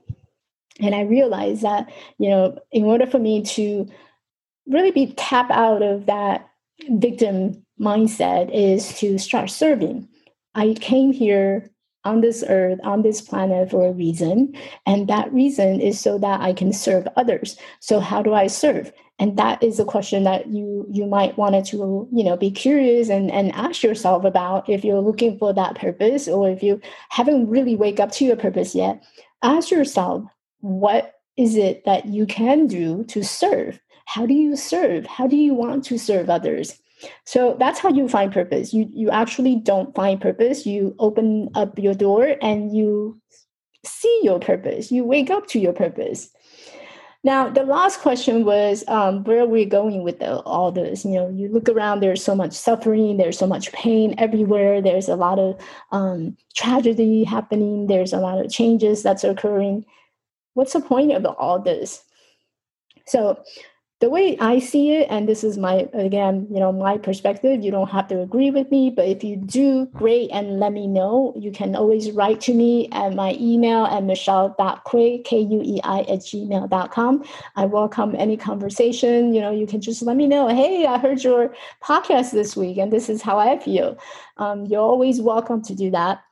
And 0.80 0.94
i 0.94 1.02
realized 1.02 1.62
that 1.62 1.92
you 2.18 2.28
know 2.28 2.58
in 2.72 2.84
order 2.84 3.06
for 3.06 3.20
me 3.20 3.42
to 3.42 3.88
really 4.66 4.90
be 4.90 5.12
tap 5.16 5.50
out 5.50 5.82
of 5.82 6.06
that 6.06 6.48
victim 6.88 7.64
mindset 7.80 8.50
is 8.52 8.98
to 8.98 9.18
start 9.18 9.50
serving. 9.50 10.08
I 10.54 10.74
came 10.74 11.12
here 11.12 11.70
on 12.06 12.20
this 12.20 12.44
earth, 12.48 12.78
on 12.84 13.02
this 13.02 13.20
planet 13.20 13.70
for 13.70 13.86
a 13.86 13.92
reason. 13.92 14.54
And 14.86 15.08
that 15.08 15.32
reason 15.32 15.80
is 15.80 16.00
so 16.00 16.18
that 16.18 16.40
I 16.40 16.52
can 16.52 16.72
serve 16.72 17.08
others. 17.16 17.58
So 17.80 17.98
how 17.98 18.22
do 18.22 18.32
I 18.32 18.46
serve? 18.46 18.92
And 19.18 19.36
that 19.38 19.62
is 19.62 19.80
a 19.80 19.84
question 19.84 20.24
that 20.24 20.46
you 20.46 20.86
you 20.90 21.06
might 21.06 21.36
want 21.36 21.66
to, 21.66 22.08
you 22.12 22.22
know, 22.22 22.36
be 22.36 22.50
curious 22.50 23.08
and, 23.08 23.30
and 23.30 23.50
ask 23.52 23.82
yourself 23.82 24.24
about 24.24 24.68
if 24.68 24.84
you're 24.84 25.00
looking 25.00 25.36
for 25.38 25.52
that 25.54 25.74
purpose 25.74 26.28
or 26.28 26.48
if 26.48 26.62
you 26.62 26.80
haven't 27.08 27.48
really 27.48 27.76
wake 27.76 27.98
up 27.98 28.12
to 28.12 28.24
your 28.24 28.36
purpose 28.36 28.74
yet. 28.74 29.02
Ask 29.42 29.70
yourself, 29.70 30.24
what 30.60 31.14
is 31.36 31.56
it 31.56 31.84
that 31.86 32.06
you 32.06 32.26
can 32.26 32.66
do 32.66 33.04
to 33.04 33.22
serve? 33.22 33.80
How 34.06 34.24
do 34.24 34.34
you 34.34 34.56
serve? 34.56 35.04
How 35.06 35.26
do 35.26 35.36
you 35.36 35.52
want 35.52 35.84
to 35.86 35.98
serve 35.98 36.30
others? 36.30 36.80
So 37.24 37.56
that's 37.58 37.78
how 37.78 37.90
you 37.90 38.08
find 38.08 38.32
purpose. 38.32 38.72
You 38.72 38.88
you 38.90 39.10
actually 39.10 39.56
don't 39.56 39.94
find 39.94 40.20
purpose. 40.20 40.64
You 40.64 40.94
open 40.98 41.50
up 41.54 41.78
your 41.78 41.92
door 41.92 42.36
and 42.40 42.74
you 42.74 43.20
see 43.84 44.20
your 44.22 44.38
purpose. 44.38 44.90
You 44.90 45.04
wake 45.04 45.30
up 45.30 45.46
to 45.48 45.58
your 45.58 45.72
purpose. 45.72 46.30
Now 47.24 47.50
the 47.50 47.64
last 47.64 48.00
question 48.00 48.44
was 48.44 48.84
um, 48.88 49.24
where 49.24 49.40
are 49.40 49.46
we 49.46 49.64
going 49.64 50.04
with 50.04 50.20
the, 50.20 50.38
all 50.40 50.70
this? 50.70 51.04
You 51.04 51.14
know 51.14 51.28
you 51.28 51.48
look 51.48 51.68
around 51.68 52.00
there's 52.00 52.22
so 52.22 52.34
much 52.34 52.52
suffering 52.52 53.16
there's 53.16 53.38
so 53.38 53.46
much 53.46 53.72
pain 53.72 54.14
everywhere. 54.16 54.80
There's 54.80 55.08
a 55.08 55.16
lot 55.16 55.38
of 55.38 55.60
um, 55.90 56.36
tragedy 56.54 57.24
happening. 57.24 57.88
There's 57.88 58.12
a 58.12 58.20
lot 58.20 58.38
of 58.38 58.50
changes 58.50 59.02
that's 59.02 59.24
occurring. 59.24 59.84
What's 60.54 60.72
the 60.72 60.80
point 60.80 61.12
of 61.12 61.26
all 61.26 61.58
this? 61.58 62.02
So 63.06 63.38
the 63.98 64.10
way 64.10 64.36
I 64.40 64.58
see 64.58 64.92
it, 64.92 65.06
and 65.08 65.26
this 65.26 65.42
is 65.42 65.56
my 65.56 65.88
again, 65.94 66.46
you 66.50 66.60
know, 66.60 66.70
my 66.70 66.98
perspective. 66.98 67.64
You 67.64 67.70
don't 67.70 67.88
have 67.88 68.08
to 68.08 68.20
agree 68.20 68.50
with 68.50 68.70
me, 68.70 68.90
but 68.90 69.06
if 69.06 69.24
you 69.24 69.36
do, 69.36 69.86
great, 69.86 70.30
and 70.32 70.60
let 70.60 70.74
me 70.74 70.86
know. 70.86 71.32
You 71.34 71.50
can 71.50 71.74
always 71.74 72.10
write 72.10 72.42
to 72.42 72.52
me 72.52 72.90
at 72.92 73.14
my 73.14 73.38
email 73.40 73.86
at 73.86 74.04
michelle.kuei, 74.04 75.22
K-U-E-I 75.22 76.00
at 76.00 76.18
gmail.com. 76.18 77.24
I 77.56 77.64
welcome 77.64 78.14
any 78.18 78.36
conversation. 78.36 79.32
You 79.32 79.40
know, 79.40 79.50
you 79.50 79.66
can 79.66 79.80
just 79.80 80.02
let 80.02 80.16
me 80.16 80.26
know, 80.26 80.48
hey, 80.48 80.84
I 80.84 80.98
heard 80.98 81.24
your 81.24 81.54
podcast 81.82 82.32
this 82.32 82.54
week, 82.54 82.76
and 82.76 82.92
this 82.92 83.08
is 83.08 83.22
how 83.22 83.38
I 83.38 83.58
feel. 83.58 83.96
Um, 84.36 84.66
you're 84.66 84.80
always 84.80 85.22
welcome 85.22 85.62
to 85.62 85.74
do 85.74 85.90
that. 85.92 86.22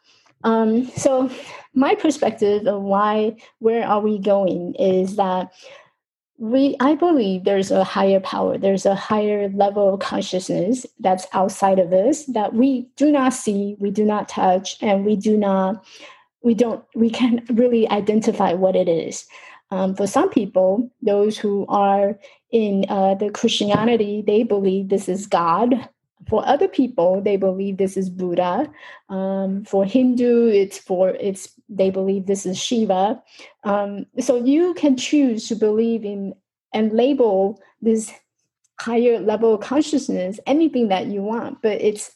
Um, 0.42 0.84
so 0.90 1.30
my 1.72 1.94
perspective 1.94 2.66
of 2.66 2.82
why, 2.82 3.36
where 3.60 3.86
are 3.86 4.00
we 4.00 4.18
going 4.18 4.74
is 4.74 5.16
that 5.16 5.50
we 6.36 6.76
i 6.80 6.94
believe 6.94 7.44
there's 7.44 7.70
a 7.70 7.84
higher 7.84 8.18
power 8.20 8.58
there's 8.58 8.84
a 8.86 8.94
higher 8.94 9.48
level 9.50 9.94
of 9.94 10.00
consciousness 10.00 10.84
that's 10.98 11.26
outside 11.32 11.78
of 11.78 11.92
us 11.92 12.24
that 12.26 12.54
we 12.54 12.88
do 12.96 13.12
not 13.12 13.32
see 13.32 13.76
we 13.78 13.90
do 13.90 14.04
not 14.04 14.28
touch 14.28 14.76
and 14.82 15.04
we 15.04 15.14
do 15.14 15.36
not 15.36 15.84
we 16.44 16.54
don't 16.54 16.84
we 16.94 17.10
can't 17.10 17.42
really 17.50 17.88
identify 17.90 18.52
what 18.52 18.76
it 18.76 18.88
is. 18.88 19.26
Um, 19.70 19.96
for 19.96 20.06
some 20.06 20.30
people 20.30 20.88
those 21.02 21.36
who 21.36 21.66
are 21.68 22.16
in 22.52 22.84
uh, 22.88 23.14
the 23.14 23.30
christianity 23.30 24.22
they 24.24 24.44
believe 24.44 24.88
this 24.88 25.08
is 25.08 25.26
god 25.26 25.88
for 26.28 26.46
other 26.46 26.68
people 26.68 27.20
they 27.20 27.36
believe 27.36 27.76
this 27.76 27.96
is 27.96 28.10
buddha. 28.10 28.70
Um, 29.08 29.64
for 29.64 29.84
hindu 29.84 30.48
it's 30.48 30.78
for 30.78 31.10
it's 31.10 31.52
they 31.68 31.90
believe 31.90 32.26
this 32.26 32.46
is 32.46 32.58
shiva. 32.58 33.22
Um, 33.64 34.06
so 34.20 34.36
you 34.36 34.74
can 34.74 34.96
choose 34.96 35.48
to 35.48 35.54
believe 35.54 36.04
in 36.04 36.34
and 36.72 36.92
label 36.92 37.60
this 37.80 38.12
higher 38.80 39.20
level 39.20 39.54
of 39.54 39.60
consciousness 39.60 40.40
anything 40.46 40.88
that 40.88 41.06
you 41.06 41.22
want 41.22 41.62
but 41.62 41.80
it's 41.80 42.10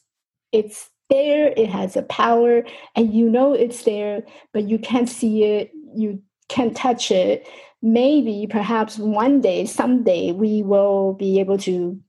it's 0.51 0.91
there 1.09 1.55
it 1.57 1.69
has 1.69 1.97
a 1.97 2.03
power 2.03 2.65
and 2.97 3.15
you 3.15 3.31
know 3.31 3.53
it's 3.53 3.85
there 3.85 4.25
but 4.53 4.69
you 4.69 4.77
can't 4.77 5.09
see 5.09 5.45
it 5.45 5.71
you 5.95 6.21
can't 6.49 6.77
touch 6.77 7.11
it. 7.11 7.47
Maybe 7.81 8.47
perhaps 8.51 8.99
one 8.99 9.41
day 9.41 9.65
someday 9.67 10.33
we 10.33 10.63
will 10.63 11.13
be 11.13 11.39
able 11.39 11.59
to 11.59 12.01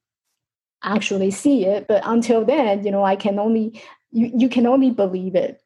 actually 0.84 1.32
see 1.32 1.66
it 1.66 1.88
but 1.88 2.02
until 2.06 2.46
then 2.46 2.86
you 2.86 2.92
know 2.92 3.04
i 3.04 3.16
can 3.16 3.38
only 3.38 3.82
you, 4.12 4.32
you 4.36 4.50
can 4.50 4.66
only 4.66 4.92
believe 4.92 5.36
it. 5.36 5.62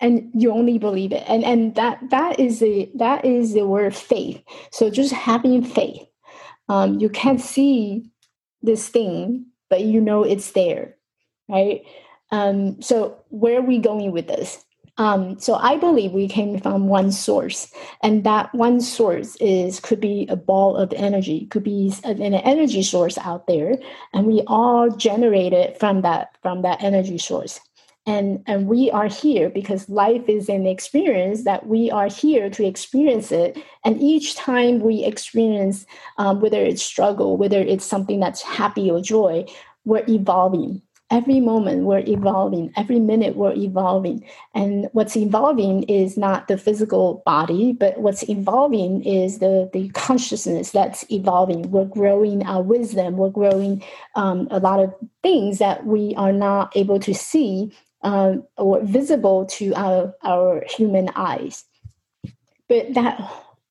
And 0.00 0.30
you 0.34 0.52
only 0.52 0.78
believe 0.78 1.12
it. 1.12 1.22
And 1.28 1.44
and 1.44 1.74
that 1.76 2.00
that 2.10 2.40
is 2.40 2.58
the 2.58 2.90
that 2.96 3.24
is 3.24 3.54
the 3.54 3.66
word 3.66 3.94
faith. 3.94 4.42
So 4.72 4.90
just 4.90 5.12
having 5.12 5.62
faith. 5.62 6.06
Um, 6.68 6.98
you 6.98 7.08
can't 7.08 7.40
see 7.40 8.10
this 8.62 8.88
thing 8.88 9.46
but 9.68 9.82
you 9.82 10.00
know 10.00 10.24
it's 10.24 10.52
there 10.52 10.96
right? 11.48 11.82
Um, 12.32 12.82
so 12.82 13.22
where 13.28 13.60
are 13.60 13.62
we 13.62 13.78
going 13.78 14.10
with 14.10 14.26
this 14.26 14.64
um, 14.98 15.38
so 15.38 15.54
I 15.54 15.76
believe 15.76 16.12
we 16.12 16.28
came 16.28 16.58
from 16.58 16.88
one 16.88 17.12
source, 17.12 17.70
and 18.02 18.24
that 18.24 18.54
one 18.54 18.80
source 18.80 19.36
is 19.36 19.78
could 19.78 20.00
be 20.00 20.26
a 20.30 20.36
ball 20.36 20.76
of 20.76 20.92
energy, 20.94 21.46
could 21.46 21.64
be 21.64 21.92
an, 22.04 22.22
energy 22.22 22.82
source 22.82 23.18
out 23.18 23.46
there, 23.46 23.76
and 24.14 24.26
we 24.26 24.42
all 24.46 24.90
generated 24.90 25.76
from 25.78 26.02
that 26.02 26.36
from 26.42 26.62
that 26.62 26.82
energy 26.82 27.18
source. 27.18 27.60
And, 28.08 28.44
and 28.46 28.68
we 28.68 28.88
are 28.92 29.08
here 29.08 29.50
because 29.50 29.88
life 29.88 30.28
is 30.28 30.48
an 30.48 30.64
experience 30.64 31.42
that 31.42 31.66
we 31.66 31.90
are 31.90 32.06
here 32.06 32.48
to 32.50 32.64
experience 32.64 33.32
it. 33.32 33.58
And 33.84 34.00
each 34.00 34.36
time 34.36 34.78
we 34.78 35.02
experience, 35.02 35.86
um, 36.16 36.40
whether 36.40 36.62
it's 36.62 36.84
struggle, 36.84 37.36
whether 37.36 37.58
it's 37.58 37.84
something 37.84 38.20
that's 38.20 38.42
happy 38.42 38.88
or 38.92 39.00
joy, 39.00 39.46
we're 39.84 40.04
evolving 40.08 40.82
every 41.10 41.38
moment 41.38 41.84
we're 41.84 42.02
evolving 42.06 42.72
every 42.76 42.98
minute 42.98 43.36
we're 43.36 43.54
evolving. 43.54 44.24
And 44.54 44.88
what's 44.92 45.16
evolving 45.16 45.84
is 45.84 46.16
not 46.16 46.48
the 46.48 46.58
physical 46.58 47.22
body 47.24 47.72
but 47.72 47.98
what's 48.00 48.28
evolving 48.28 49.04
is 49.04 49.38
the 49.38 49.70
the 49.72 49.88
consciousness 49.90 50.70
that's 50.70 51.04
evolving. 51.10 51.70
We're 51.70 51.84
growing 51.84 52.44
our 52.44 52.62
wisdom. 52.62 53.16
We're 53.16 53.30
growing 53.30 53.82
um, 54.14 54.48
a 54.50 54.58
lot 54.58 54.80
of 54.80 54.94
things 55.22 55.58
that 55.58 55.86
we 55.86 56.14
are 56.16 56.32
not 56.32 56.76
able 56.76 56.98
to 57.00 57.14
see 57.14 57.72
um, 58.02 58.44
or 58.56 58.82
visible 58.82 59.46
to 59.46 59.74
our 59.74 60.14
our 60.22 60.64
human 60.68 61.10
eyes. 61.14 61.64
But 62.68 62.94
that 62.94 63.20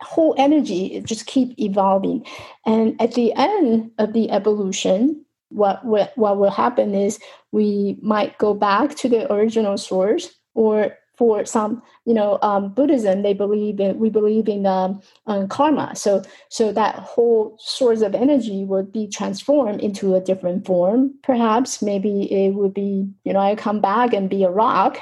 whole 0.01 0.35
energy 0.37 1.01
just 1.05 1.25
keep 1.25 1.59
evolving. 1.59 2.25
And 2.65 2.99
at 3.01 3.13
the 3.13 3.33
end 3.33 3.91
of 3.97 4.13
the 4.13 4.29
evolution 4.31 5.25
what, 5.49 5.83
what 5.85 6.11
what 6.17 6.37
will 6.37 6.51
happen 6.51 6.93
is 6.93 7.19
we 7.51 7.97
might 8.01 8.37
go 8.37 8.53
back 8.53 8.95
to 8.95 9.09
the 9.09 9.31
original 9.31 9.77
source 9.77 10.33
or 10.53 10.97
for 11.17 11.45
some 11.45 11.81
you 12.05 12.13
know 12.13 12.37
um, 12.41 12.73
buddhism 12.73 13.21
they 13.21 13.33
believe 13.33 13.79
in 13.79 13.97
we 13.99 14.09
believe 14.09 14.47
in 14.47 14.65
um, 14.65 15.01
um, 15.27 15.47
karma. 15.47 15.95
So 15.95 16.23
so 16.49 16.71
that 16.73 16.95
whole 16.95 17.57
source 17.59 18.01
of 18.01 18.15
energy 18.15 18.63
would 18.63 18.91
be 18.91 19.07
transformed 19.07 19.81
into 19.81 20.15
a 20.15 20.21
different 20.21 20.65
form 20.65 21.13
perhaps. 21.23 21.81
Maybe 21.81 22.31
it 22.31 22.53
would 22.53 22.73
be 22.73 23.07
you 23.23 23.33
know 23.33 23.39
i 23.39 23.55
come 23.55 23.79
back 23.81 24.13
and 24.13 24.29
be 24.29 24.43
a 24.43 24.49
rock 24.49 24.99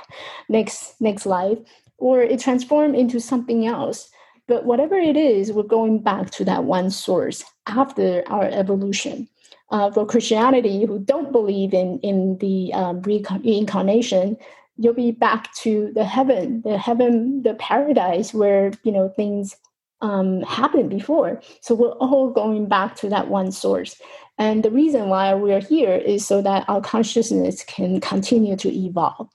next 0.50 1.00
next 1.02 1.26
life 1.26 1.60
or 1.98 2.22
it 2.22 2.40
transform 2.40 2.96
into 2.96 3.20
something 3.20 3.66
else. 3.66 4.10
But 4.48 4.66
whatever 4.66 4.96
it 4.96 5.16
is 5.16 5.52
we're 5.52 5.64
going 5.64 6.00
back 6.00 6.32
to 6.32 6.46
that 6.46 6.66
one 6.66 6.90
source 6.92 7.44
after 7.66 8.24
our 8.28 8.46
evolution 8.46 9.28
uh, 9.74 9.90
for 9.92 10.06
Christianity 10.06 10.86
who 10.86 11.00
don't 11.00 11.32
believe 11.32 11.74
in 11.74 12.00
in 12.00 12.38
the 12.38 12.72
um, 12.74 13.02
reincarnation, 13.02 14.38
you'll 14.78 14.94
be 14.94 15.12
back 15.12 15.52
to 15.56 15.92
the 15.96 16.06
heaven, 16.06 16.62
the 16.62 16.78
heaven, 16.78 17.42
the 17.42 17.56
paradise 17.56 18.34
where 18.36 18.72
you 18.84 18.92
know 18.92 19.10
things 19.10 19.58
um, 20.02 20.42
happened 20.44 20.92
before. 20.92 21.42
So 21.62 21.74
we're 21.74 21.94
all 21.94 22.30
going 22.30 22.68
back 22.68 22.96
to 22.98 23.10
that 23.10 23.30
one 23.30 23.52
source. 23.52 24.00
And 24.38 24.62
the 24.62 24.72
reason 24.72 25.10
why 25.10 25.34
we 25.34 25.52
are 25.54 25.60
here 25.60 25.96
is 25.96 26.26
so 26.26 26.42
that 26.44 26.66
our 26.68 26.82
consciousness 26.82 27.64
can 27.64 28.00
continue 28.00 28.56
to 28.58 28.70
evolve. 28.72 29.30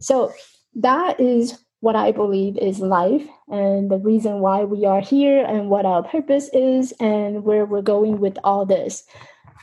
So 0.00 0.32
that 0.74 1.20
is 1.20 1.58
what 1.80 1.96
I 1.96 2.12
believe 2.12 2.56
is 2.56 2.80
life 2.80 3.26
and 3.48 3.90
the 3.90 3.98
reason 3.98 4.40
why 4.40 4.64
we 4.64 4.86
are 4.86 5.00
here 5.00 5.44
and 5.44 5.68
what 5.68 5.84
our 5.84 6.02
purpose 6.02 6.48
is 6.52 6.92
and 6.98 7.44
where 7.44 7.66
we're 7.66 7.82
going 7.82 8.18
with 8.18 8.38
all 8.42 8.64
this 8.64 9.04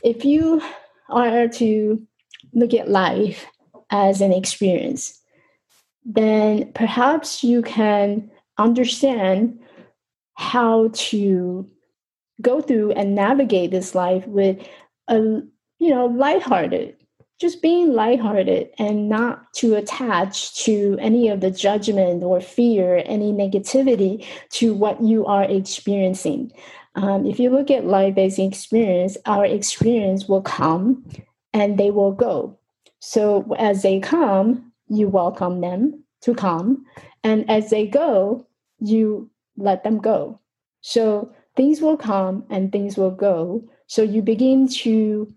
if 0.04 0.24
you 0.24 0.62
are 1.08 1.48
to 1.48 2.06
look 2.52 2.74
at 2.74 2.88
life 2.88 3.46
as 3.90 4.20
an 4.20 4.32
experience, 4.32 5.20
then 6.04 6.70
perhaps 6.74 7.42
you 7.42 7.62
can 7.62 8.30
understand 8.58 9.58
how 10.34 10.90
to 10.92 11.68
go 12.42 12.60
through 12.60 12.92
and 12.92 13.14
navigate 13.14 13.70
this 13.70 13.94
life 13.94 14.26
with 14.26 14.58
a 15.08 15.16
you 15.78 15.90
know 15.90 16.06
lighthearted 16.06 16.96
just 17.40 17.62
being 17.62 17.92
lighthearted 17.92 18.70
and 18.78 19.08
not 19.08 19.52
to 19.54 19.74
attach 19.74 20.54
to 20.64 20.96
any 21.00 21.28
of 21.28 21.40
the 21.40 21.50
judgment 21.50 22.22
or 22.22 22.40
fear 22.40 23.02
any 23.06 23.32
negativity 23.32 24.24
to 24.50 24.72
what 24.72 25.00
you 25.02 25.26
are 25.26 25.44
experiencing 25.44 26.52
um, 26.94 27.26
if 27.26 27.40
you 27.40 27.50
look 27.50 27.70
at 27.70 27.86
life 27.86 28.16
as 28.16 28.38
an 28.38 28.46
experience, 28.46 29.16
our 29.26 29.44
experience 29.44 30.28
will 30.28 30.42
come 30.42 31.04
and 31.52 31.78
they 31.78 31.90
will 31.90 32.12
go. 32.12 32.58
So 33.00 33.54
as 33.58 33.82
they 33.82 34.00
come, 34.00 34.72
you 34.88 35.08
welcome 35.08 35.60
them 35.60 36.04
to 36.22 36.34
come. 36.34 36.84
And 37.22 37.48
as 37.50 37.70
they 37.70 37.86
go, 37.86 38.46
you 38.78 39.30
let 39.56 39.84
them 39.84 39.98
go. 39.98 40.40
So 40.80 41.32
things 41.56 41.80
will 41.80 41.96
come 41.96 42.44
and 42.50 42.70
things 42.70 42.96
will 42.96 43.10
go. 43.10 43.68
So 43.86 44.02
you 44.02 44.22
begin 44.22 44.68
to 44.68 45.32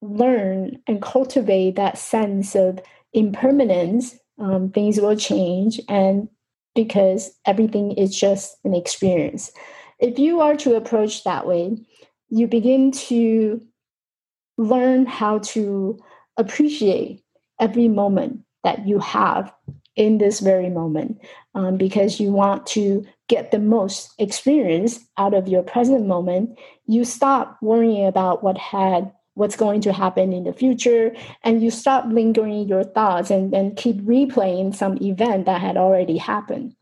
learn 0.00 0.78
and 0.86 1.02
cultivate 1.02 1.76
that 1.76 1.98
sense 1.98 2.54
of 2.54 2.80
impermanence. 3.12 4.16
Um, 4.38 4.70
things 4.70 4.98
will 4.98 5.14
change, 5.14 5.78
and 5.88 6.26
because 6.74 7.38
everything 7.46 7.92
is 7.92 8.18
just 8.18 8.56
an 8.64 8.74
experience 8.74 9.52
if 10.02 10.18
you 10.18 10.40
are 10.40 10.56
to 10.56 10.74
approach 10.74 11.22
that 11.24 11.46
way, 11.46 11.78
you 12.28 12.48
begin 12.48 12.90
to 12.90 13.62
learn 14.58 15.06
how 15.06 15.38
to 15.38 15.98
appreciate 16.36 17.22
every 17.60 17.88
moment 17.88 18.40
that 18.64 18.86
you 18.86 18.98
have 18.98 19.52
in 19.94 20.18
this 20.18 20.40
very 20.40 20.68
moment 20.68 21.20
um, 21.54 21.76
because 21.76 22.18
you 22.18 22.32
want 22.32 22.66
to 22.66 23.06
get 23.28 23.52
the 23.52 23.58
most 23.60 24.12
experience 24.18 24.98
out 25.18 25.34
of 25.34 25.46
your 25.46 25.62
present 25.62 26.06
moment. 26.06 26.58
You 26.86 27.04
stop 27.04 27.58
worrying 27.62 28.06
about 28.06 28.42
what 28.42 28.58
had 28.58 29.12
what's 29.34 29.56
going 29.56 29.80
to 29.82 29.92
happen 29.92 30.32
in 30.32 30.44
the 30.44 30.52
future 30.52 31.14
and 31.42 31.62
you 31.62 31.70
stop 31.70 32.04
lingering 32.08 32.68
your 32.68 32.84
thoughts 32.84 33.30
and, 33.30 33.54
and 33.54 33.76
keep 33.76 33.96
replaying 34.02 34.74
some 34.74 34.98
event 35.00 35.46
that 35.46 35.60
had 35.60 35.76
already 35.78 36.18
happened 36.18 36.74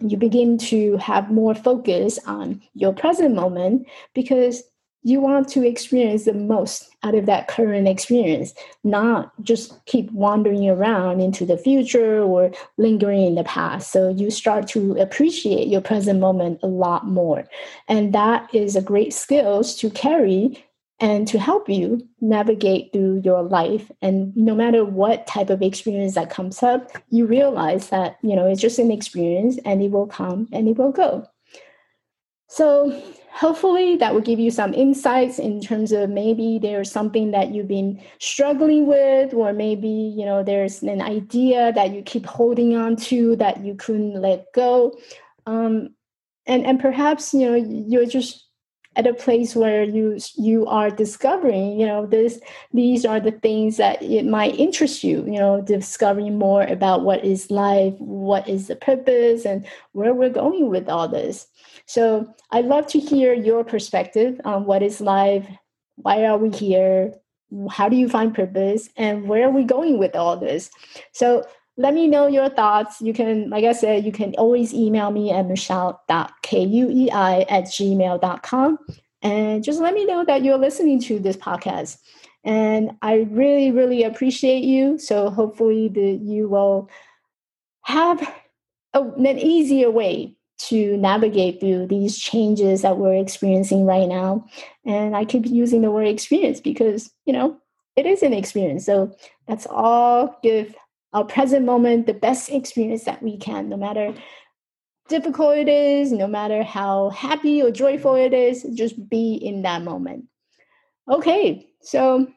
you 0.00 0.16
begin 0.16 0.58
to 0.58 0.96
have 0.98 1.30
more 1.30 1.54
focus 1.54 2.18
on 2.26 2.62
your 2.74 2.92
present 2.92 3.34
moment 3.34 3.86
because 4.14 4.62
you 5.02 5.20
want 5.20 5.48
to 5.48 5.66
experience 5.66 6.24
the 6.24 6.32
most 6.32 6.90
out 7.02 7.14
of 7.14 7.26
that 7.26 7.46
current 7.46 7.86
experience, 7.86 8.52
not 8.82 9.32
just 9.42 9.84
keep 9.86 10.10
wandering 10.10 10.68
around 10.68 11.20
into 11.20 11.46
the 11.46 11.56
future 11.56 12.20
or 12.20 12.50
lingering 12.76 13.22
in 13.22 13.34
the 13.36 13.44
past. 13.44 13.92
So 13.92 14.08
you 14.08 14.30
start 14.30 14.66
to 14.68 14.96
appreciate 14.98 15.68
your 15.68 15.80
present 15.80 16.18
moment 16.18 16.58
a 16.62 16.66
lot 16.66 17.06
more. 17.06 17.44
And 17.86 18.12
that 18.12 18.52
is 18.52 18.74
a 18.74 18.82
great 18.82 19.14
skills 19.14 19.76
to 19.76 19.88
carry 19.90 20.64
and 21.00 21.28
to 21.28 21.38
help 21.38 21.68
you 21.68 22.06
navigate 22.20 22.92
through 22.92 23.22
your 23.24 23.42
life. 23.42 23.90
And 24.02 24.36
no 24.36 24.54
matter 24.54 24.84
what 24.84 25.26
type 25.26 25.50
of 25.50 25.62
experience 25.62 26.14
that 26.14 26.30
comes 26.30 26.62
up 26.62 26.90
you 27.10 27.26
realize 27.26 27.90
that 27.90 28.18
you 28.22 28.34
know 28.34 28.46
it's 28.46 28.60
just 28.60 28.78
an 28.78 28.90
experience 28.90 29.58
and 29.64 29.82
it 29.82 29.90
will 29.90 30.06
come 30.06 30.48
and 30.52 30.68
it 30.68 30.76
will 30.76 30.92
go. 30.92 31.26
So 32.48 33.00
hopefully 33.30 33.96
that 33.96 34.14
will 34.14 34.22
give 34.22 34.40
you 34.40 34.50
some 34.50 34.72
insights 34.74 35.38
in 35.38 35.60
terms 35.60 35.92
of 35.92 36.10
maybe 36.10 36.58
there's 36.58 36.90
something 36.90 37.30
that 37.30 37.54
you've 37.54 37.68
been 37.68 38.02
struggling 38.18 38.86
with 38.86 39.34
or 39.34 39.52
maybe 39.52 39.88
you 39.88 40.24
know 40.24 40.42
there's 40.42 40.82
an 40.82 41.02
idea 41.02 41.72
that 41.72 41.92
you 41.92 42.02
keep 42.02 42.26
holding 42.26 42.76
on 42.76 42.96
to 42.96 43.36
that 43.36 43.64
you 43.64 43.74
couldn't 43.74 44.20
let 44.20 44.46
go. 44.54 44.98
Um, 45.46 45.94
and 46.46 46.66
and 46.66 46.80
perhaps 46.80 47.32
you 47.34 47.48
know 47.48 47.54
you're 47.54 48.06
just 48.06 48.47
at 48.98 49.06
a 49.06 49.14
place 49.14 49.54
where 49.54 49.84
you 49.84 50.18
you 50.34 50.66
are 50.66 50.90
discovering 50.90 51.78
you 51.78 51.86
know 51.86 52.04
this 52.04 52.40
these 52.74 53.04
are 53.04 53.20
the 53.20 53.30
things 53.30 53.76
that 53.76 54.02
it 54.02 54.26
might 54.26 54.58
interest 54.58 55.04
you 55.04 55.24
you 55.24 55.38
know 55.38 55.62
discovering 55.62 56.36
more 56.36 56.64
about 56.64 57.04
what 57.04 57.24
is 57.24 57.50
life 57.50 57.94
what 57.98 58.46
is 58.48 58.66
the 58.66 58.76
purpose 58.76 59.46
and 59.46 59.66
where 59.92 60.12
we're 60.12 60.28
going 60.28 60.68
with 60.68 60.88
all 60.88 61.08
this. 61.08 61.46
So 61.86 62.34
i'd 62.50 62.66
love 62.66 62.86
to 62.88 62.98
hear 62.98 63.32
your 63.32 63.64
perspective 63.64 64.40
on 64.44 64.66
what 64.66 64.82
is 64.82 65.00
life 65.00 65.46
why 65.96 66.24
are 66.26 66.36
we 66.36 66.50
here 66.50 67.14
how 67.70 67.88
do 67.88 67.96
you 67.96 68.08
find 68.08 68.34
purpose 68.34 68.90
and 68.96 69.26
where 69.26 69.46
are 69.46 69.50
we 69.50 69.64
going 69.64 69.98
with 69.98 70.14
all 70.14 70.36
this? 70.36 70.70
So 71.12 71.44
let 71.78 71.94
me 71.94 72.08
know 72.08 72.26
your 72.26 72.50
thoughts. 72.50 73.00
You 73.00 73.14
can, 73.14 73.48
like 73.48 73.64
I 73.64 73.72
said, 73.72 74.04
you 74.04 74.10
can 74.10 74.34
always 74.34 74.74
email 74.74 75.12
me 75.12 75.30
at 75.30 75.46
michelle.kuei 75.46 77.08
at 77.10 77.64
gmail.com 77.64 78.78
and 79.22 79.64
just 79.64 79.80
let 79.80 79.94
me 79.94 80.04
know 80.04 80.24
that 80.24 80.42
you're 80.42 80.58
listening 80.58 81.00
to 81.02 81.20
this 81.20 81.36
podcast. 81.36 81.98
And 82.42 82.92
I 83.00 83.28
really, 83.30 83.70
really 83.70 84.02
appreciate 84.02 84.64
you. 84.64 84.98
So 84.98 85.30
hopefully 85.30 85.88
that 85.88 86.20
you 86.20 86.48
will 86.48 86.90
have 87.82 88.20
a, 88.92 89.02
an 89.02 89.38
easier 89.38 89.90
way 89.90 90.34
to 90.58 90.96
navigate 90.96 91.60
through 91.60 91.86
these 91.86 92.18
changes 92.18 92.82
that 92.82 92.98
we're 92.98 93.14
experiencing 93.14 93.86
right 93.86 94.08
now. 94.08 94.44
And 94.84 95.14
I 95.14 95.24
keep 95.24 95.46
using 95.46 95.82
the 95.82 95.92
word 95.92 96.08
experience 96.08 96.60
because, 96.60 97.12
you 97.24 97.32
know, 97.32 97.56
it 97.94 98.04
is 98.04 98.24
an 98.24 98.32
experience. 98.32 98.84
So 98.84 99.16
let's 99.46 99.66
all 99.70 100.36
give 100.42 100.74
our 101.12 101.24
present 101.24 101.64
moment 101.64 102.06
the 102.06 102.14
best 102.14 102.50
experience 102.50 103.04
that 103.04 103.22
we 103.22 103.38
can, 103.38 103.68
no 103.68 103.76
matter 103.76 104.14
difficult 105.08 105.56
it 105.56 105.68
is, 105.68 106.12
no 106.12 106.26
matter 106.26 106.62
how 106.62 107.10
happy 107.10 107.62
or 107.62 107.70
joyful 107.70 108.14
it 108.14 108.34
is, 108.34 108.66
just 108.74 109.08
be 109.08 109.34
in 109.34 109.62
that 109.62 109.82
moment. 109.82 110.26
Okay, 111.10 111.66
so 111.80 112.28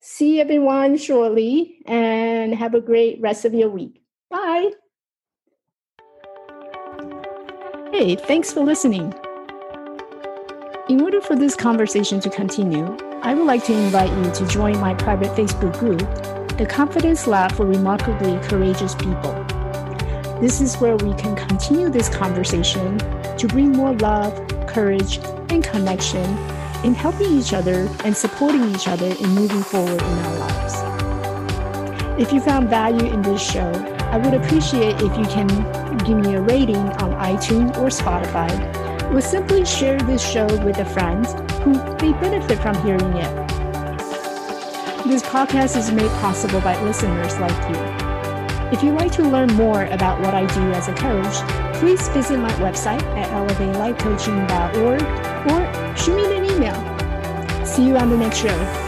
see 0.00 0.40
everyone 0.40 0.96
shortly 0.96 1.78
and 1.86 2.54
have 2.54 2.74
a 2.74 2.80
great 2.80 3.20
rest 3.20 3.44
of 3.44 3.54
your 3.54 3.70
week. 3.70 4.02
Bye. 4.30 4.72
Hey, 7.92 8.16
thanks 8.16 8.52
for 8.52 8.64
listening. 8.64 9.14
In 10.88 11.00
order 11.00 11.20
for 11.20 11.36
this 11.36 11.54
conversation 11.54 12.18
to 12.20 12.30
continue, 12.30 12.96
I 13.22 13.34
would 13.34 13.46
like 13.46 13.64
to 13.66 13.72
invite 13.72 14.10
you 14.10 14.32
to 14.32 14.46
join 14.48 14.80
my 14.80 14.94
private 14.94 15.28
Facebook 15.36 15.78
group 15.78 16.41
the 16.62 16.68
Confidence 16.68 17.26
Lab 17.26 17.50
for 17.50 17.66
Remarkably 17.66 18.38
Courageous 18.46 18.94
People. 18.94 19.32
This 20.40 20.60
is 20.60 20.76
where 20.76 20.96
we 20.96 21.12
can 21.14 21.34
continue 21.34 21.90
this 21.90 22.08
conversation 22.08 22.98
to 23.36 23.48
bring 23.48 23.72
more 23.72 23.94
love, 23.94 24.32
courage, 24.68 25.18
and 25.50 25.64
connection 25.64 26.24
in 26.84 26.94
helping 26.94 27.32
each 27.32 27.52
other 27.52 27.88
and 28.04 28.16
supporting 28.16 28.72
each 28.72 28.86
other 28.86 29.06
in 29.06 29.30
moving 29.30 29.60
forward 29.60 30.00
in 30.00 30.18
our 30.18 30.38
lives. 30.38 32.20
If 32.22 32.32
you 32.32 32.40
found 32.40 32.68
value 32.68 33.12
in 33.12 33.22
this 33.22 33.42
show, 33.42 33.72
I 34.12 34.18
would 34.18 34.34
appreciate 34.34 35.02
if 35.02 35.18
you 35.18 35.24
can 35.24 35.48
give 36.04 36.18
me 36.18 36.36
a 36.36 36.42
rating 36.42 36.76
on 36.76 37.10
iTunes 37.18 37.76
or 37.78 37.88
Spotify, 37.88 38.52
or 39.12 39.20
simply 39.20 39.64
share 39.64 39.98
this 39.98 40.24
show 40.24 40.46
with 40.64 40.78
a 40.78 40.84
friend 40.84 41.26
who 41.64 41.72
may 41.96 42.12
benefit 42.20 42.60
from 42.60 42.80
hearing 42.84 43.16
it. 43.16 43.51
This 45.12 45.22
podcast 45.24 45.76
is 45.76 45.92
made 45.92 46.10
possible 46.22 46.62
by 46.62 46.82
listeners 46.84 47.38
like 47.38 47.68
you. 47.68 47.76
If 48.72 48.82
you'd 48.82 48.94
like 48.94 49.12
to 49.12 49.22
learn 49.22 49.52
more 49.52 49.84
about 49.84 50.18
what 50.22 50.32
I 50.32 50.46
do 50.54 50.72
as 50.72 50.88
a 50.88 50.94
coach, 50.94 51.34
please 51.74 52.08
visit 52.08 52.38
my 52.38 52.50
website 52.52 53.02
at 53.14 53.28
elevatelifecoaching.org 53.28 55.02
or 55.52 55.96
shoot 55.98 56.16
me 56.16 56.34
an 56.38 56.46
email. 56.46 57.66
See 57.66 57.86
you 57.86 57.98
on 57.98 58.08
the 58.08 58.16
next 58.16 58.38
show. 58.38 58.81